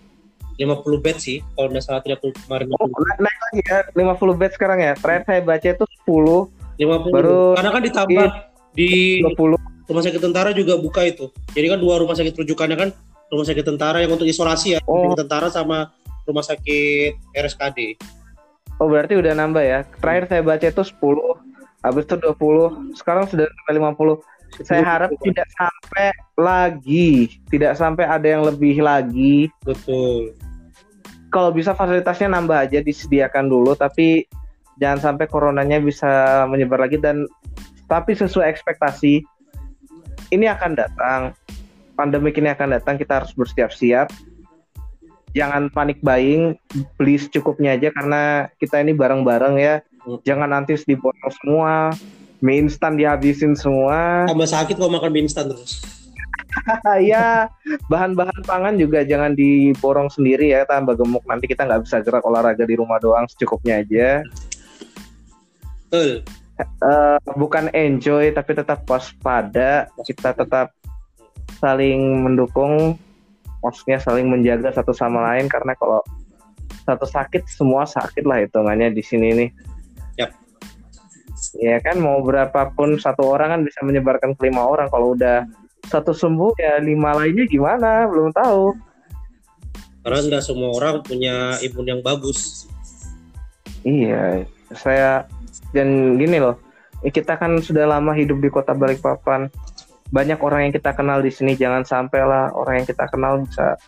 50 0.58 0.74
bed 1.00 1.18
sih 1.18 1.38
kalau 1.54 1.70
nggak 1.70 1.82
salah 1.82 2.02
tidak 2.02 2.18
aku 2.18 2.34
kemarin 2.40 2.68
Oh, 2.74 2.90
na- 2.90 3.22
naik 3.22 3.40
lagi 3.44 3.62
ya 3.64 3.78
50 3.94 4.34
bed 4.34 4.52
sekarang 4.52 4.80
ya. 4.80 4.94
Terakhir 4.94 5.24
saya 5.24 5.42
baca 5.42 5.68
itu 5.68 5.86
10, 6.04 6.50
50 6.76 7.12
baru- 7.12 7.56
karena 7.56 7.72
kan 7.72 7.84
ditambah 7.84 8.28
di 8.74 8.92
20. 9.24 9.58
rumah 9.84 10.04
sakit 10.04 10.20
tentara 10.20 10.52
juga 10.52 10.76
buka 10.76 11.02
itu 11.02 11.26
jadi 11.50 11.72
kan 11.72 11.80
dua 11.80 11.96
rumah 11.98 12.12
sakit 12.12 12.36
rujukannya 12.36 12.76
kan 12.76 12.90
rumah 13.28 13.42
sakit 13.44 13.64
tentara 13.64 13.98
yang 14.00 14.12
untuk 14.12 14.26
isolasi 14.26 14.76
ya 14.76 14.80
Oh. 14.84 15.00
rumah 15.00 15.08
sakit 15.10 15.22
tentara 15.24 15.48
sama 15.48 15.78
rumah 16.24 16.44
sakit 16.44 17.12
RSKD 17.34 17.96
Oh, 18.76 18.86
berarti 18.86 19.16
udah 19.16 19.34
nambah 19.34 19.64
ya. 19.64 19.80
Terakhir 19.98 20.24
saya 20.28 20.42
baca 20.44 20.62
itu 20.64 20.84
10, 20.86 21.34
habis 21.82 22.06
itu 22.06 22.14
20, 22.16 22.94
sekarang 22.94 23.26
sudah 23.26 23.50
sampai 23.50 23.74
50. 23.74 24.22
Saya 24.60 24.86
harap 24.86 25.10
tidak 25.18 25.50
sampai 25.52 26.08
lagi, 26.38 27.10
tidak 27.48 27.74
sampai 27.74 28.06
ada 28.06 28.28
yang 28.28 28.46
lebih 28.46 28.78
lagi. 28.80 29.50
betul 29.62 30.38
Kalau 31.38 31.54
bisa 31.54 31.78
fasilitasnya 31.78 32.34
nambah 32.34 32.66
aja 32.66 32.82
disediakan 32.82 33.46
dulu 33.46 33.78
tapi 33.78 34.26
jangan 34.82 35.14
sampai 35.14 35.30
coronanya 35.30 35.78
bisa 35.78 36.42
menyebar 36.50 36.82
lagi 36.82 36.98
dan 36.98 37.30
tapi 37.86 38.18
sesuai 38.18 38.50
ekspektasi 38.58 39.22
ini 40.34 40.50
akan 40.50 40.74
datang. 40.74 41.38
Pandemik 41.94 42.42
ini 42.42 42.50
akan 42.50 42.74
datang, 42.74 42.98
kita 42.98 43.22
harus 43.22 43.38
bersiap-siap. 43.38 44.10
Jangan 45.38 45.70
panik 45.70 46.02
buying, 46.02 46.58
beli 46.98 47.22
secukupnya 47.22 47.78
aja 47.78 47.94
karena 47.94 48.50
kita 48.58 48.82
ini 48.82 48.98
bareng-bareng 48.98 49.62
ya. 49.62 49.86
Hmm. 50.10 50.18
Jangan 50.26 50.50
nanti 50.50 50.74
diborong 50.74 51.34
semua, 51.38 51.94
mie 52.42 52.66
instan 52.66 52.98
dihabisin 52.98 53.54
semua. 53.54 54.26
tambah 54.26 54.50
sakit 54.50 54.74
kalau 54.74 54.90
makan 54.90 55.14
mie 55.14 55.30
instan 55.30 55.54
terus 55.54 55.86
ya, 57.12 57.48
bahan-bahan 57.88 58.42
pangan 58.46 58.76
juga 58.78 59.04
jangan 59.04 59.34
diborong 59.34 60.10
sendiri 60.12 60.54
ya, 60.54 60.66
tambah 60.66 60.98
gemuk 60.98 61.24
nanti 61.26 61.46
kita 61.50 61.66
nggak 61.66 61.84
bisa 61.86 62.02
gerak 62.02 62.24
olahraga 62.26 62.64
di 62.66 62.76
rumah 62.78 62.98
doang 63.02 63.26
secukupnya 63.30 63.82
aja. 63.82 64.22
betul 65.88 66.22
Eh, 66.58 67.20
bukan 67.38 67.70
enjoy 67.70 68.34
tapi 68.34 68.58
tetap 68.58 68.82
waspada, 68.90 69.94
kita 70.02 70.34
tetap 70.34 70.74
saling 71.62 72.26
mendukung, 72.26 72.98
maksudnya 73.62 74.02
saling 74.02 74.26
menjaga 74.26 74.74
satu 74.74 74.90
sama 74.90 75.22
lain 75.34 75.46
karena 75.46 75.78
kalau 75.78 76.02
satu 76.82 77.06
sakit 77.06 77.46
semua 77.46 77.86
sakit 77.86 78.26
lah 78.26 78.42
hitungannya 78.42 78.90
di 78.90 79.04
sini 79.06 79.28
nih. 79.38 79.50
Ya 81.62 81.78
kan 81.78 82.02
mau 82.02 82.26
berapapun 82.26 82.98
satu 82.98 83.30
orang 83.30 83.54
kan 83.54 83.62
bisa 83.62 83.86
menyebarkan 83.86 84.34
ke 84.34 84.50
lima 84.50 84.66
orang 84.66 84.90
kalau 84.90 85.14
udah 85.14 85.46
satu 85.88 86.12
sembuh 86.12 86.52
ya 86.60 86.80
lima 86.84 87.16
lainnya 87.16 87.48
gimana 87.48 88.06
belum 88.08 88.32
tahu. 88.36 88.76
karena 90.08 90.24
tidak 90.24 90.44
semua 90.48 90.72
orang 90.72 91.04
punya 91.04 91.60
imun 91.60 91.84
yang 91.84 92.00
bagus 92.00 92.68
Iya, 93.88 94.44
saya 94.76 95.24
dan 95.72 96.20
gini 96.20 96.44
loh, 96.44 96.60
kita 97.06 97.40
kan 97.40 97.56
sudah 97.64 97.88
lama 97.88 98.12
hidup 98.12 98.44
di 98.44 98.52
kota 98.52 98.76
Balikpapan. 98.76 99.48
Banyak 100.12 100.40
orang 100.44 100.68
yang 100.68 100.74
kita 100.76 100.92
kenal 100.92 101.24
di 101.24 101.32
sini, 101.32 101.56
jangan 101.56 101.88
sampai 101.88 102.20
lah 102.24 102.52
orang 102.52 102.84
yang 102.84 102.88
kita 102.88 103.08
kenal 103.12 103.44
bisa 103.44 103.80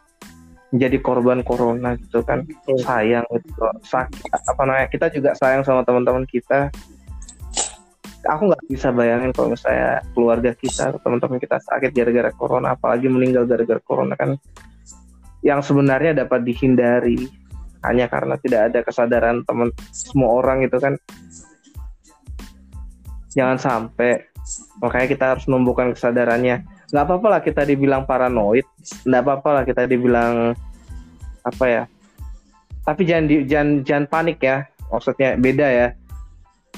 menjadi 0.72 0.98
korban 1.04 1.44
corona 1.44 2.00
gitu 2.00 2.24
kan. 2.24 2.48
Sayang 2.80 3.28
gitu. 3.34 3.64
Sakit 3.88 4.32
apa 4.32 4.62
namanya? 4.64 4.88
Kita 4.88 5.12
juga 5.12 5.36
sayang 5.36 5.68
sama 5.68 5.84
teman-teman 5.84 6.24
kita. 6.28 6.72
Aku 8.28 8.52
nggak 8.52 8.68
bisa 8.68 8.92
bayangin 8.92 9.32
kalau 9.32 9.56
misalnya 9.56 10.04
keluarga 10.12 10.52
kita, 10.52 10.92
teman-teman 11.00 11.40
kita 11.40 11.56
sakit 11.64 11.96
gara-gara 11.96 12.32
corona, 12.36 12.76
apalagi 12.76 13.08
meninggal 13.08 13.48
gara-gara 13.48 13.80
corona 13.80 14.14
kan 14.20 14.36
yang 15.40 15.64
sebenarnya 15.64 16.28
dapat 16.28 16.44
dihindari 16.44 17.32
hanya 17.88 18.12
karena 18.12 18.36
tidak 18.44 18.62
ada 18.68 18.80
kesadaran 18.84 19.48
teman 19.48 19.72
semua 19.96 20.36
orang 20.36 20.68
itu 20.68 20.76
kan. 20.76 21.00
Jangan 23.32 23.56
sampai 23.56 24.28
makanya 24.84 25.08
kita 25.08 25.26
harus 25.36 25.48
menumbuhkan 25.48 25.96
kesadarannya. 25.96 26.68
Nggak 26.92 27.06
apa-apa 27.08 27.28
lah 27.32 27.42
kita 27.46 27.64
dibilang 27.64 28.04
paranoid 28.04 28.68
nggak 29.06 29.22
apa-apa 29.22 29.50
lah 29.62 29.64
kita 29.64 29.86
dibilang 29.86 30.58
apa 31.46 31.66
ya 31.68 31.84
tapi 32.84 33.02
jangan 33.06 33.26
di, 33.30 33.36
jangan 33.46 33.70
jangan 33.86 34.06
panik 34.10 34.38
ya 34.42 34.66
maksudnya 34.90 35.38
beda 35.38 35.68
ya 35.68 35.88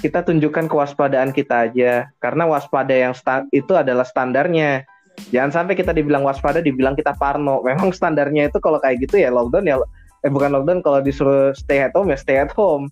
kita 0.01 0.25
tunjukkan 0.25 0.65
kewaspadaan 0.65 1.29
kita 1.31 1.69
aja. 1.69 2.09
Karena 2.17 2.49
waspada 2.49 2.91
yang 2.91 3.13
itu 3.53 3.73
adalah 3.77 4.03
standarnya. 4.03 4.83
Jangan 5.29 5.51
sampai 5.53 5.77
kita 5.77 5.93
dibilang 5.93 6.25
waspada 6.25 6.59
dibilang 6.59 6.97
kita 6.97 7.13
parno. 7.15 7.61
Memang 7.67 7.93
standarnya 7.93 8.49
itu 8.49 8.57
kalau 8.57 8.81
kayak 8.81 9.05
gitu 9.05 9.21
ya 9.21 9.29
lockdown 9.29 9.69
ya 9.69 9.77
eh 10.21 10.29
bukan 10.29 10.53
lockdown 10.53 10.85
kalau 10.85 11.01
disuruh 11.01 11.49
stay 11.53 11.81
at 11.81 11.93
home 11.93 12.09
ya 12.09 12.17
stay 12.17 12.41
at 12.41 12.49
home. 12.53 12.89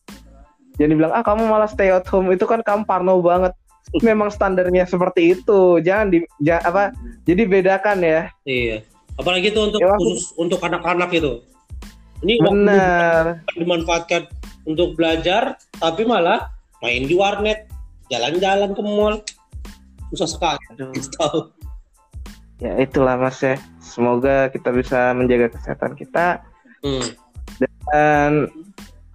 Jadi 0.79 0.95
bilang 0.95 1.11
ah 1.11 1.25
kamu 1.25 1.49
malah 1.49 1.67
stay 1.67 1.89
at 1.89 2.05
home. 2.07 2.29
Itu 2.29 2.45
kan 2.45 2.61
kamu 2.61 2.85
parno 2.85 3.17
banget. 3.19 3.51
Memang 4.05 4.29
standarnya 4.29 4.85
seperti 4.85 5.33
itu. 5.33 5.81
Jangan 5.81 6.13
di 6.13 6.21
ja- 6.45 6.61
apa 6.61 6.93
jadi 7.25 7.49
bedakan 7.49 8.05
ya. 8.05 8.29
Iya. 8.45 8.85
Apalagi 9.17 9.51
itu 9.51 9.59
untuk 9.59 9.81
Ya, 9.81 9.91
aku- 9.91 9.99
khusus 10.13 10.31
untuk 10.37 10.61
anak-anak 10.61 11.09
itu. 11.11 11.41
Ini 12.19 12.35
benar. 12.43 13.47
dimanfaatkan 13.55 14.27
untuk 14.67 14.99
belajar 14.99 15.55
tapi 15.79 16.03
malah 16.03 16.51
main 16.83 17.03
di 17.05 17.15
warnet 17.15 17.67
jalan-jalan 18.09 18.71
ke 18.73 18.81
mall. 18.81 19.15
Susah 20.11 20.27
sekali. 20.27 20.63
Tahu 21.19 21.59
ya 22.59 22.75
itulah 22.79 23.15
mas 23.15 23.39
ya. 23.41 23.55
Semoga 23.79 24.51
kita 24.51 24.69
bisa 24.75 25.15
menjaga 25.15 25.51
kesehatan 25.55 25.95
kita. 25.97 26.43
Hmm. 26.79 27.11
dan 27.91 28.47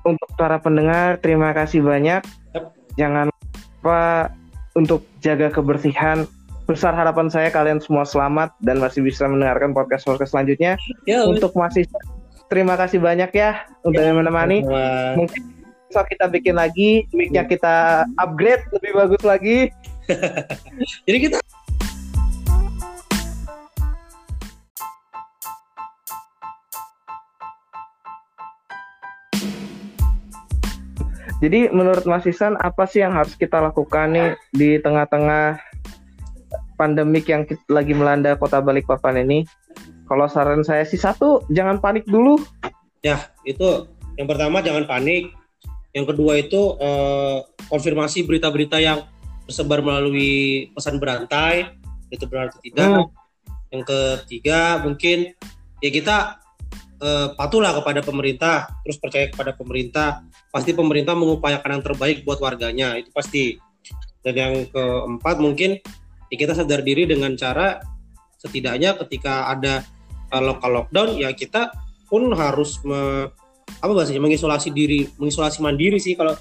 untuk 0.05 0.29
para 0.37 0.61
pendengar 0.61 1.17
terima 1.23 1.57
kasih 1.57 1.81
banyak. 1.81 2.21
Yap. 2.53 2.77
jangan 3.01 3.33
lupa 3.33 4.29
untuk 4.77 5.07
jaga 5.25 5.49
kebersihan. 5.49 6.29
Besar 6.65 6.97
harapan 6.97 7.29
saya 7.29 7.53
kalian 7.53 7.81
semua 7.81 8.09
selamat 8.09 8.57
dan 8.65 8.81
masih 8.81 9.05
bisa 9.05 9.29
mendengarkan 9.29 9.77
podcast 9.77 10.05
podcast 10.05 10.33
selanjutnya. 10.33 10.77
Ya 11.09 11.25
untuk 11.25 11.53
masih 11.57 11.89
terima 12.49 12.77
kasih 12.77 13.01
banyak 13.01 13.33
ya 13.33 13.65
udah 13.85 14.13
menemani. 14.13 14.65
Wah. 14.65 15.17
mungkin 15.17 15.54
besok 15.95 16.11
kita 16.11 16.27
bikin 16.27 16.59
lagi 16.59 17.07
mic-nya 17.15 17.47
kita 17.47 18.03
upgrade 18.19 18.67
lebih 18.75 18.99
bagus 18.99 19.23
lagi. 19.23 19.71
Jadi 21.07 21.19
kita 21.23 21.39
jadi 31.39 31.71
menurut 31.71 32.03
Mas 32.11 32.27
Isan 32.27 32.59
apa 32.59 32.91
sih 32.91 33.05
yang 33.05 33.15
harus 33.15 33.39
kita 33.39 33.63
lakukan 33.63 34.11
nih 34.11 34.35
di 34.51 34.83
tengah-tengah 34.83 35.63
pandemik 36.75 37.31
yang 37.31 37.47
lagi 37.71 37.95
melanda 37.95 38.35
kota 38.35 38.59
Balikpapan 38.59 39.23
ini? 39.23 39.47
Kalau 40.11 40.27
saran 40.27 40.67
saya 40.67 40.83
sih 40.83 40.99
satu 40.99 41.47
jangan 41.55 41.79
panik 41.79 42.03
dulu. 42.11 42.43
Ya 43.07 43.31
itu 43.47 43.87
yang 44.19 44.27
pertama 44.27 44.59
jangan 44.59 44.91
panik 44.91 45.44
yang 45.95 46.05
kedua 46.05 46.43
itu 46.43 46.75
eh, 46.83 47.39
konfirmasi 47.71 48.27
berita-berita 48.27 48.83
yang 48.83 49.07
tersebar 49.47 49.81
melalui 49.81 50.69
pesan 50.75 50.99
berantai 50.99 51.71
itu 52.11 52.27
benar 52.27 52.51
atau 52.51 52.61
tidak 52.61 52.87
Hmm. 52.91 53.07
yang 53.71 53.83
ketiga 53.87 54.83
mungkin 54.83 55.35
ya 55.79 55.91
kita 55.95 56.17
eh, 56.99 57.29
patuhlah 57.39 57.75
kepada 57.79 58.01
pemerintah 58.03 58.71
terus 58.83 58.99
percaya 58.99 59.31
kepada 59.31 59.55
pemerintah. 59.55 60.27
Pasti 60.55 60.71
pemerintah 60.71 61.19
mengupayakan 61.19 61.79
yang 61.79 61.85
terbaik 61.85 62.23
buat 62.23 62.39
warganya 62.39 62.95
itu 62.99 63.11
pasti. 63.11 63.59
Dan 64.25 64.35
yang 64.39 64.55
keempat 64.73 65.37
mungkin 65.43 65.77
ya 66.33 66.37
kita 66.39 66.57
sadar 66.57 66.81
diri 66.81 67.05
dengan 67.05 67.37
cara 67.37 67.83
setidaknya 68.41 68.97
ketika 69.05 69.53
ada 69.53 69.85
eh, 70.33 70.43
lokal 70.43 70.83
lockdown 70.83 71.19
ya 71.21 71.35
kita 71.35 71.75
pun 72.09 72.33
harus 72.33 72.81
me- 72.87 73.29
apa 73.79 73.93
bahasanya 73.93 74.21
mengisolasi 74.21 74.69
diri 74.71 75.09
mengisolasi 75.17 75.61
mandiri 75.61 75.97
sih 75.97 76.15
kalau 76.15 76.33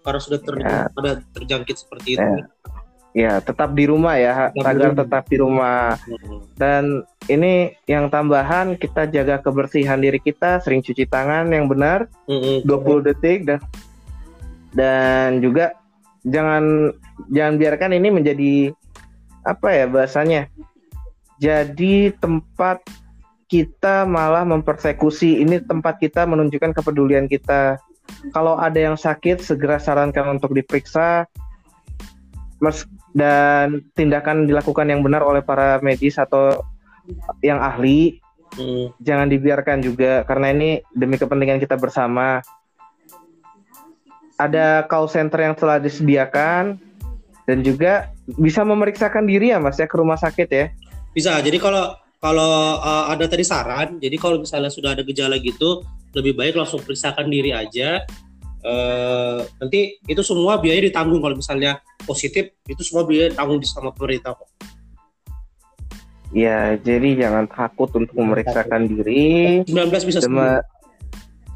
karena 0.00 0.20
sudah 0.20 0.38
ter, 0.38 0.54
Ya. 0.56 0.86
ada 0.90 1.12
terjangkit 1.32 1.76
seperti 1.80 2.08
itu 2.14 2.22
Ya. 2.22 2.44
ya 3.14 3.32
tetap 3.38 3.72
di 3.72 3.84
rumah 3.84 4.14
ya 4.14 4.50
Tetap 4.50 4.54
di 4.54 4.60
agar 4.60 4.88
rumah. 4.90 5.00
tetap 5.00 5.24
di 5.24 5.36
rumah 5.38 5.82
Hmm. 5.96 6.40
dan 6.54 6.84
ini 7.26 7.52
yang 7.84 8.06
tambahan 8.08 8.74
kita 8.74 9.06
jaga 9.06 9.38
kebersihan 9.38 9.96
diri 9.96 10.18
kita 10.18 10.58
sering 10.58 10.80
cuci 10.80 11.06
tangan 11.06 11.46
yang 11.48 11.66
benar 11.66 12.10
Hmm. 12.26 12.60
20 12.62 13.00
detik 13.02 13.44
dan 13.44 13.62
dan 14.72 15.38
juga 15.38 15.78
jangan 16.22 16.90
jangan 17.30 17.54
biarkan 17.54 17.90
ini 17.92 18.08
menjadi 18.10 18.52
apa 19.42 19.68
ya 19.70 19.86
bahasanya 19.86 20.50
jadi 21.36 22.14
tempat 22.14 22.80
kita 23.54 24.02
malah 24.02 24.42
mempersekusi 24.42 25.38
ini 25.38 25.62
tempat 25.62 26.02
kita 26.02 26.26
menunjukkan 26.26 26.74
kepedulian 26.74 27.30
kita 27.30 27.78
kalau 28.34 28.58
ada 28.58 28.74
yang 28.74 28.98
sakit 28.98 29.38
segera 29.38 29.78
sarankan 29.78 30.34
untuk 30.34 30.58
diperiksa 30.58 31.30
dan 33.14 33.86
tindakan 33.94 34.50
dilakukan 34.50 34.90
yang 34.90 35.06
benar 35.06 35.22
oleh 35.22 35.38
para 35.38 35.78
medis 35.86 36.18
atau 36.18 36.66
yang 37.46 37.62
ahli 37.62 38.18
Hmm. 38.54 38.94
jangan 39.02 39.26
dibiarkan 39.26 39.82
juga 39.82 40.22
karena 40.30 40.54
ini 40.54 40.70
demi 40.94 41.18
kepentingan 41.18 41.58
kita 41.58 41.74
bersama. 41.74 42.38
Ada 44.38 44.86
call 44.90 45.10
center 45.10 45.42
yang 45.42 45.54
telah 45.54 45.78
disediakan 45.78 46.78
dan 47.46 47.58
juga 47.62 48.10
bisa 48.38 48.66
memeriksakan 48.66 49.26
diri 49.26 49.54
ya 49.54 49.58
Mas 49.62 49.78
ya 49.78 49.90
ke 49.90 49.98
rumah 49.98 50.18
sakit 50.18 50.48
ya. 50.50 50.66
Bisa. 51.14 51.38
Jadi 51.38 51.58
kalau 51.62 51.94
kalau 52.24 52.80
uh, 52.80 53.12
ada 53.12 53.28
tadi 53.28 53.44
saran, 53.44 54.00
jadi 54.00 54.16
kalau 54.16 54.40
misalnya 54.40 54.72
sudah 54.72 54.96
ada 54.96 55.04
gejala 55.04 55.36
gitu, 55.36 55.84
lebih 56.16 56.32
baik 56.32 56.56
langsung 56.56 56.80
periksakan 56.80 57.28
diri 57.28 57.52
aja. 57.52 58.00
Uh, 58.64 59.44
nanti 59.60 60.00
itu 60.08 60.24
semua 60.24 60.56
biaya 60.56 60.80
ditanggung 60.80 61.20
kalau 61.20 61.36
misalnya 61.36 61.84
positif, 62.08 62.56
itu 62.64 62.80
semua 62.80 63.04
biaya 63.04 63.28
ditanggung 63.28 63.60
di 63.60 63.68
sama 63.68 63.92
pemerintah 63.92 64.32
kok. 64.32 64.48
Ya, 66.32 66.80
jadi 66.80 67.28
jangan 67.28 67.44
takut 67.44 67.92
untuk 67.92 68.16
memeriksakan 68.16 68.88
diri. 68.88 69.60
19 69.68 70.08
bisa 70.08 70.24
sembuh. 70.24 70.64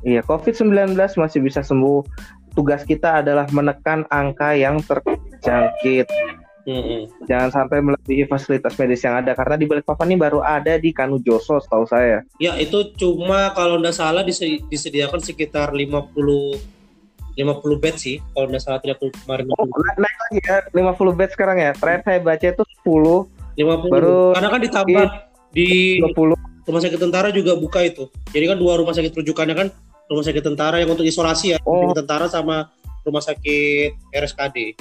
Iya, 0.04 0.20
COVID-19 0.28 0.94
masih 1.16 1.40
bisa 1.40 1.64
sembuh. 1.64 2.04
Tugas 2.52 2.85
kita 2.85 3.24
adalah 3.24 3.48
menekan 3.57 4.04
angka 4.12 4.52
yang 4.52 4.85
terjangkit. 4.85 6.12
Mm-mm. 6.68 7.09
Jangan 7.24 7.48
sampai 7.50 7.81
melebihi 7.81 8.28
fasilitas 8.28 8.76
medis 8.76 9.00
yang 9.00 9.16
ada 9.16 9.33
karena 9.33 9.57
di 9.57 9.64
Balikpapan 9.64 10.04
ini 10.07 10.20
baru 10.20 10.38
ada 10.38 10.76
di 10.76 10.92
Kanu 10.92 11.16
Joso 11.16 11.57
setahu 11.57 11.88
saya. 11.88 12.20
Ya 12.37 12.54
itu 12.54 12.92
cuma 12.92 13.48
kalau 13.50 13.81
nggak 13.81 13.96
salah 13.96 14.20
dise- 14.20 14.61
disediakan 14.62 15.16
sekitar 15.18 15.72
50 15.72 16.12
50 17.35 17.40
bed 17.78 17.96
sih 17.96 18.20
kalau 18.28 18.46
nggak 18.46 18.61
salah 18.61 18.78
tidak 18.78 19.00
kemarin 19.00 19.48
Oh, 19.50 19.64
na- 19.64 19.96
naik 19.98 20.16
lagi 20.20 20.38
ya 20.42 20.57
50 20.68 21.14
bed 21.14 21.31
sekarang 21.33 21.57
ya. 21.57 21.70
Terakhir 21.72 22.02
saya 22.04 22.18
baca 22.20 22.46
itu 22.46 22.64
10, 22.83 23.24
50 23.57 23.88
baru- 23.88 24.35
karena 24.37 24.48
kan 24.50 24.61
ditambah 24.61 25.07
di 25.48 25.68
20. 26.04 26.37
rumah 26.68 26.83
sakit 26.85 27.00
tentara 27.00 27.33
juga 27.33 27.57
buka 27.57 27.81
itu 27.81 28.04
jadi 28.28 28.52
kan 28.52 28.61
dua 28.61 28.76
rumah 28.76 28.92
sakit 28.92 29.16
rujukannya 29.16 29.57
kan 29.57 29.68
rumah 30.04 30.20
sakit 30.20 30.44
tentara 30.44 30.76
yang 30.76 30.92
untuk 30.92 31.00
isolasi 31.02 31.57
ya 31.57 31.59
Oh. 31.64 31.81
rumah 31.81 31.88
sakit 31.88 31.98
tentara 31.98 32.26
sama 32.28 32.68
rumah 33.00 33.24
sakit 33.24 34.12
RSKD 34.12 34.76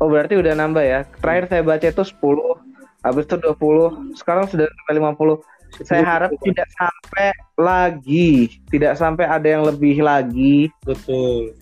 Oh, 0.00 0.08
berarti 0.08 0.40
udah 0.40 0.56
nambah 0.56 0.80
ya. 0.80 1.04
Terakhir 1.20 1.44
saya 1.52 1.62
baca 1.62 1.86
itu 1.92 2.04
10, 2.04 2.56
habis 3.04 3.24
itu 3.28 3.36
20, 3.36 4.16
sekarang 4.16 4.48
sudah 4.48 4.64
sampai 4.64 4.94
50. 4.96 5.84
Saya 5.84 6.02
harap 6.02 6.32
tidak 6.42 6.66
sampai 6.74 7.30
lagi, 7.54 8.58
tidak 8.72 8.98
sampai 8.98 9.28
ada 9.28 9.46
yang 9.46 9.62
lebih 9.62 10.02
lagi. 10.02 10.66
betul 10.82 11.54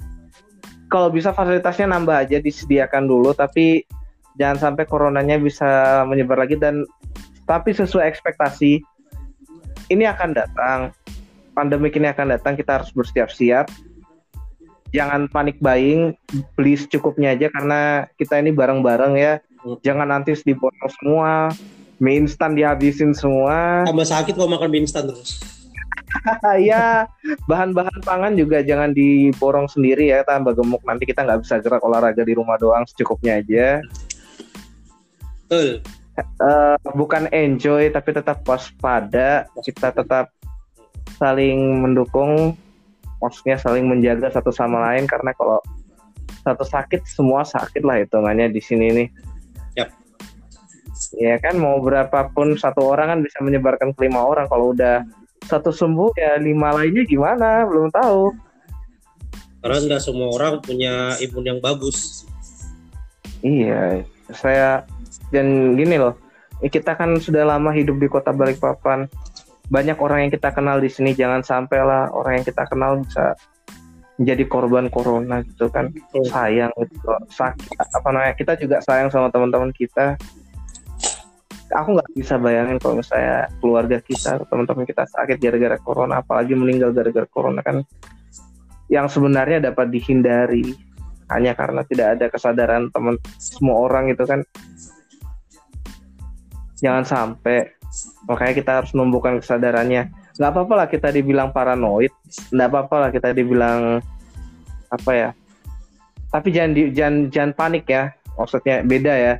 Kalau 0.88 1.12
bisa 1.12 1.36
fasilitasnya 1.36 1.92
nambah 1.92 2.16
aja 2.16 2.40
disediakan 2.40 3.04
dulu, 3.04 3.36
tapi 3.36 3.84
jangan 4.40 4.56
sampai 4.70 4.88
coronanya 4.88 5.36
bisa 5.36 6.00
menyebar 6.08 6.40
lagi 6.40 6.56
dan 6.56 6.88
tapi 7.44 7.76
sesuai 7.76 8.06
ekspektasi 8.08 8.80
ini 9.92 10.04
akan 10.08 10.30
datang. 10.32 10.80
pandemi 11.58 11.90
ini 11.90 12.06
akan 12.06 12.38
datang 12.38 12.54
kita 12.54 12.78
harus 12.78 12.94
bersiap-siap 12.94 13.66
jangan 14.94 15.28
panik 15.28 15.60
buying 15.60 16.16
beli 16.56 16.74
secukupnya 16.76 17.36
aja 17.36 17.52
karena 17.52 18.08
kita 18.16 18.40
ini 18.40 18.50
bareng-bareng 18.54 19.14
ya 19.18 19.40
Hmm. 19.58 19.74
jangan 19.82 20.06
nanti 20.06 20.38
diborong 20.38 20.90
semua 21.02 21.50
mie 21.98 22.22
instan 22.22 22.54
dihabisin 22.54 23.10
semua 23.10 23.82
Tambah 23.90 24.06
sakit 24.06 24.38
kalau 24.38 24.46
makan 24.54 24.70
mie 24.70 24.86
instan 24.86 25.10
terus. 25.10 25.42
ya 26.70 27.04
bahan-bahan 27.50 28.00
pangan 28.06 28.32
juga 28.38 28.62
jangan 28.64 28.94
diborong 28.94 29.68
sendiri 29.68 30.08
ya 30.08 30.24
tambah 30.24 30.56
gemuk 30.56 30.80
nanti 30.86 31.04
kita 31.04 31.26
nggak 31.26 31.42
bisa 31.44 31.60
gerak 31.60 31.82
olahraga 31.84 32.22
di 32.24 32.32
rumah 32.32 32.56
doang 32.56 32.86
secukupnya 32.88 33.42
aja 33.42 33.82
Betul. 35.48 35.84
Eh, 36.18 36.76
bukan 36.96 37.28
enjoy 37.34 37.92
tapi 37.92 38.10
tetap 38.14 38.40
waspada 38.46 39.50
kita 39.60 39.92
tetap 39.92 40.32
saling 41.18 41.82
mendukung 41.82 42.54
maksudnya 43.18 43.56
saling 43.58 43.86
menjaga 43.86 44.30
satu 44.30 44.54
sama 44.54 44.82
lain 44.90 45.04
karena 45.06 45.34
kalau 45.34 45.58
satu 46.42 46.64
sakit 46.64 47.04
semua 47.04 47.42
sakit 47.44 47.82
lah 47.82 48.00
hitungannya 48.00 48.48
di 48.48 48.62
sini 48.62 48.86
nih 48.94 49.08
Yap. 49.76 49.90
ya 51.18 51.34
kan 51.42 51.58
mau 51.58 51.82
berapapun 51.82 52.54
satu 52.56 52.94
orang 52.94 53.12
kan 53.12 53.20
bisa 53.20 53.38
menyebarkan 53.42 53.92
ke 53.92 54.06
lima 54.06 54.22
orang 54.22 54.46
kalau 54.46 54.72
udah 54.72 55.02
satu 55.46 55.70
sembuh 55.70 56.10
ya 56.18 56.36
lima 56.38 56.74
lainnya 56.74 57.04
gimana 57.06 57.64
belum 57.66 57.90
tahu 57.94 58.34
Karena 59.58 59.78
nggak 59.82 60.02
semua 60.06 60.30
orang 60.30 60.62
punya 60.62 61.18
imun 61.18 61.42
yang 61.42 61.58
bagus. 61.58 62.22
Iya, 63.42 64.06
saya 64.30 64.86
dan 65.34 65.74
gini 65.74 65.98
loh, 65.98 66.14
kita 66.62 66.94
kan 66.94 67.18
sudah 67.18 67.42
lama 67.42 67.74
hidup 67.74 67.98
di 67.98 68.06
kota 68.06 68.30
Balikpapan. 68.30 69.10
Banyak 69.68 70.00
orang 70.00 70.28
yang 70.28 70.32
kita 70.32 70.48
kenal 70.56 70.80
di 70.80 70.88
sini, 70.88 71.12
jangan 71.12 71.44
sampai 71.44 71.78
lah 71.84 72.08
orang 72.12 72.40
yang 72.40 72.46
kita 72.48 72.64
kenal 72.68 73.04
bisa 73.04 73.36
menjadi 74.18 74.44
korban 74.50 74.88
corona 74.90 75.44
gitu 75.44 75.70
kan. 75.70 75.92
Sayang 76.32 76.72
gitu, 76.82 77.08
sakit 77.30 77.76
apa 77.76 78.08
namanya? 78.10 78.34
Kita 78.34 78.52
juga 78.56 78.82
sayang 78.82 79.12
sama 79.12 79.28
teman-teman 79.30 79.70
kita. 79.76 80.18
Aku 81.68 82.00
nggak 82.00 82.10
bisa 82.16 82.40
bayangin 82.40 82.80
kalau 82.80 83.04
misalnya 83.04 83.44
keluarga 83.60 84.00
kita, 84.00 84.40
teman-teman 84.48 84.88
kita 84.88 85.04
sakit 85.04 85.36
gara-gara 85.36 85.76
corona, 85.76 86.24
apalagi 86.24 86.56
meninggal 86.56 86.96
gara-gara 86.96 87.28
corona 87.28 87.60
kan. 87.60 87.84
Yang 88.88 89.20
sebenarnya 89.20 89.60
dapat 89.60 89.92
dihindari 89.92 90.72
hanya 91.28 91.52
karena 91.52 91.84
tidak 91.84 92.16
ada 92.16 92.26
kesadaran 92.32 92.88
teman 92.88 93.20
semua 93.36 93.84
orang 93.84 94.08
itu 94.08 94.24
kan 94.24 94.40
jangan 96.80 97.04
sampai 97.04 97.77
makanya 98.28 98.54
kita 98.54 98.70
harus 98.82 98.90
menumbuhkan 98.94 99.40
kesadarannya. 99.40 100.12
Nggak 100.38 100.50
apa-apa 100.54 100.74
lah 100.84 100.86
kita 100.86 101.08
dibilang 101.10 101.50
paranoid 101.50 102.12
nggak 102.52 102.68
apa-apa 102.68 102.96
lah 103.02 103.10
kita 103.10 103.34
dibilang 103.34 103.98
apa 104.88 105.10
ya 105.12 105.30
tapi 106.28 106.52
jangan 106.52 106.72
di, 106.76 106.82
jangan 106.92 107.16
jangan 107.32 107.52
panik 107.56 107.84
ya 107.88 108.12
maksudnya 108.36 108.84
beda 108.84 109.14
ya. 109.16 109.34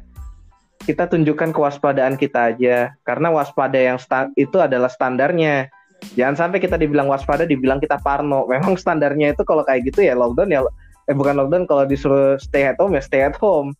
Kita 0.79 1.05
tunjukkan 1.05 1.53
kewaspadaan 1.53 2.17
kita 2.17 2.55
aja 2.55 2.97
karena 3.05 3.29
waspada 3.29 3.77
yang 3.77 4.01
sta- 4.01 4.33
itu 4.41 4.57
adalah 4.57 4.89
standarnya. 4.89 5.69
Jangan 6.17 6.49
sampai 6.49 6.63
kita 6.63 6.81
dibilang 6.81 7.11
waspada 7.11 7.45
dibilang 7.45 7.77
kita 7.83 8.01
parno. 8.01 8.47
Memang 8.53 8.81
standarnya 8.81 9.37
itu 9.37 9.45
kalau 9.45 9.63
kayak 9.69 9.93
gitu 9.93 10.03
ya 10.07 10.17
lockdown 10.17 10.49
ya 10.49 10.65
eh 11.09 11.17
bukan 11.17 11.41
lockdown 11.41 11.65
kalau 11.69 11.85
disuruh 11.89 12.37
stay 12.41 12.69
at 12.69 12.81
home 12.81 12.97
ya 12.97 13.03
stay 13.05 13.21
at 13.21 13.37
home. 13.37 13.77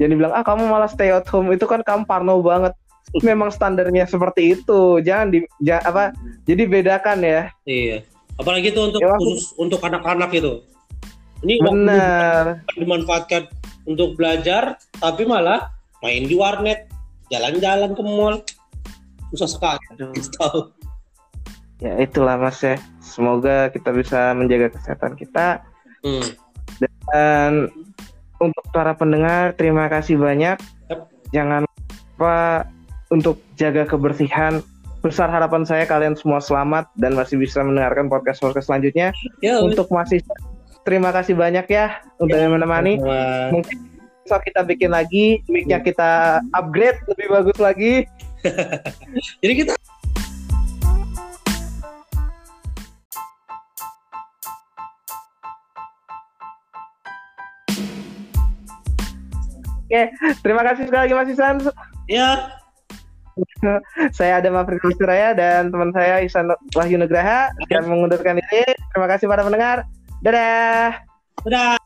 Jangan 0.00 0.10
dibilang 0.16 0.32
ah 0.32 0.40
kamu 0.40 0.72
malah 0.72 0.88
stay 0.88 1.12
at 1.12 1.28
home. 1.28 1.52
Itu 1.52 1.68
kan 1.68 1.84
kamu 1.84 2.08
parno 2.08 2.40
banget 2.40 2.72
memang 3.28 3.50
standarnya 3.50 4.04
seperti 4.04 4.54
itu 4.54 4.98
jangan 5.00 5.28
di 5.30 5.38
ja- 5.60 5.82
apa 5.82 6.10
jadi 6.44 6.62
bedakan 6.64 7.18
ya 7.20 7.42
Iya. 7.64 8.02
Apalagi 8.34 8.72
itu 8.72 8.80
untuk 8.80 8.98
Ya, 8.98 9.12
aku- 9.12 9.20
khusus 9.22 9.52
untuk 9.54 9.78
anak-anak 9.78 10.32
itu. 10.32 10.64
Ini 11.42 11.60
benar 11.60 12.64
dimanfaatkan 12.72 13.44
untuk 13.84 14.14
belajar, 14.14 14.78
tapi 14.96 15.26
malah 15.26 15.68
main 16.00 16.24
di 16.24 16.32
warnet, 16.32 16.88
jalan-jalan 17.28 17.92
ke 17.92 18.02
mall. 18.02 18.40
Susah 19.30 19.48
sekali. 19.48 19.84
Aduh. 19.92 20.10
Ya 21.82 21.98
itulah 21.98 22.38
mas 22.38 22.62
ya 22.62 22.78
semoga 23.02 23.66
kita 23.68 23.90
bisa 23.90 24.30
menjaga 24.32 24.70
kesehatan 24.70 25.18
kita 25.18 25.66
Hmm. 26.00 26.22
dan 27.10 27.66
untuk 28.38 28.62
para 28.70 28.94
pendengar 28.94 29.50
terima 29.52 29.90
kasih 29.90 30.14
banyak 30.14 30.62
Yap. 30.86 31.10
jangan 31.30 31.66
lupa 31.66 32.70
untuk 33.12 33.44
jaga 33.60 33.84
kebersihan 33.84 34.64
besar 35.04 35.28
harapan 35.28 35.68
saya 35.68 35.84
kalian 35.84 36.16
semua 36.16 36.40
selamat 36.40 36.88
dan 36.96 37.12
masih 37.12 37.36
bisa 37.36 37.60
mendengarkan 37.60 38.08
podcast 38.08 38.40
podcast 38.40 38.72
selanjutnya. 38.72 39.12
Ya, 39.44 39.60
untuk 39.60 39.92
masih 39.92 40.24
terima 40.88 41.12
kasih 41.12 41.36
banyak 41.36 41.68
ya 41.68 42.00
untuk 42.16 42.40
yang 42.40 42.56
menemani. 42.56 42.96
Wah. 43.04 43.52
mungkin 43.52 43.92
besok 44.24 44.46
kita 44.48 44.62
bikin 44.64 44.90
lagi 44.94 45.44
mic-nya 45.50 45.82
kita 45.84 46.40
upgrade 46.56 46.96
lebih 47.12 47.26
bagus 47.28 47.58
lagi. 47.60 47.94
Jadi 49.44 49.54
kita 49.60 49.74
terima 60.40 60.64
kasih 60.64 60.88
sekali 60.88 61.10
lagi 61.10 61.14
Mas 61.18 61.28
Isan. 61.28 61.56
Ya 62.08 62.61
saya 64.18 64.38
ada 64.38 64.48
Mafri 64.52 64.78
Suraya 64.94 65.32
dan 65.32 65.72
teman 65.72 65.90
saya 65.90 66.22
Isan 66.22 66.52
Wahyu 66.76 67.00
Nugraha 67.00 67.50
yang 67.72 67.88
mengundurkan 67.88 68.38
diri. 68.38 68.64
Terima 68.92 69.08
kasih 69.10 69.26
para 69.26 69.42
pendengar. 69.42 69.88
Dadah. 70.22 71.02
Udah 71.42 71.81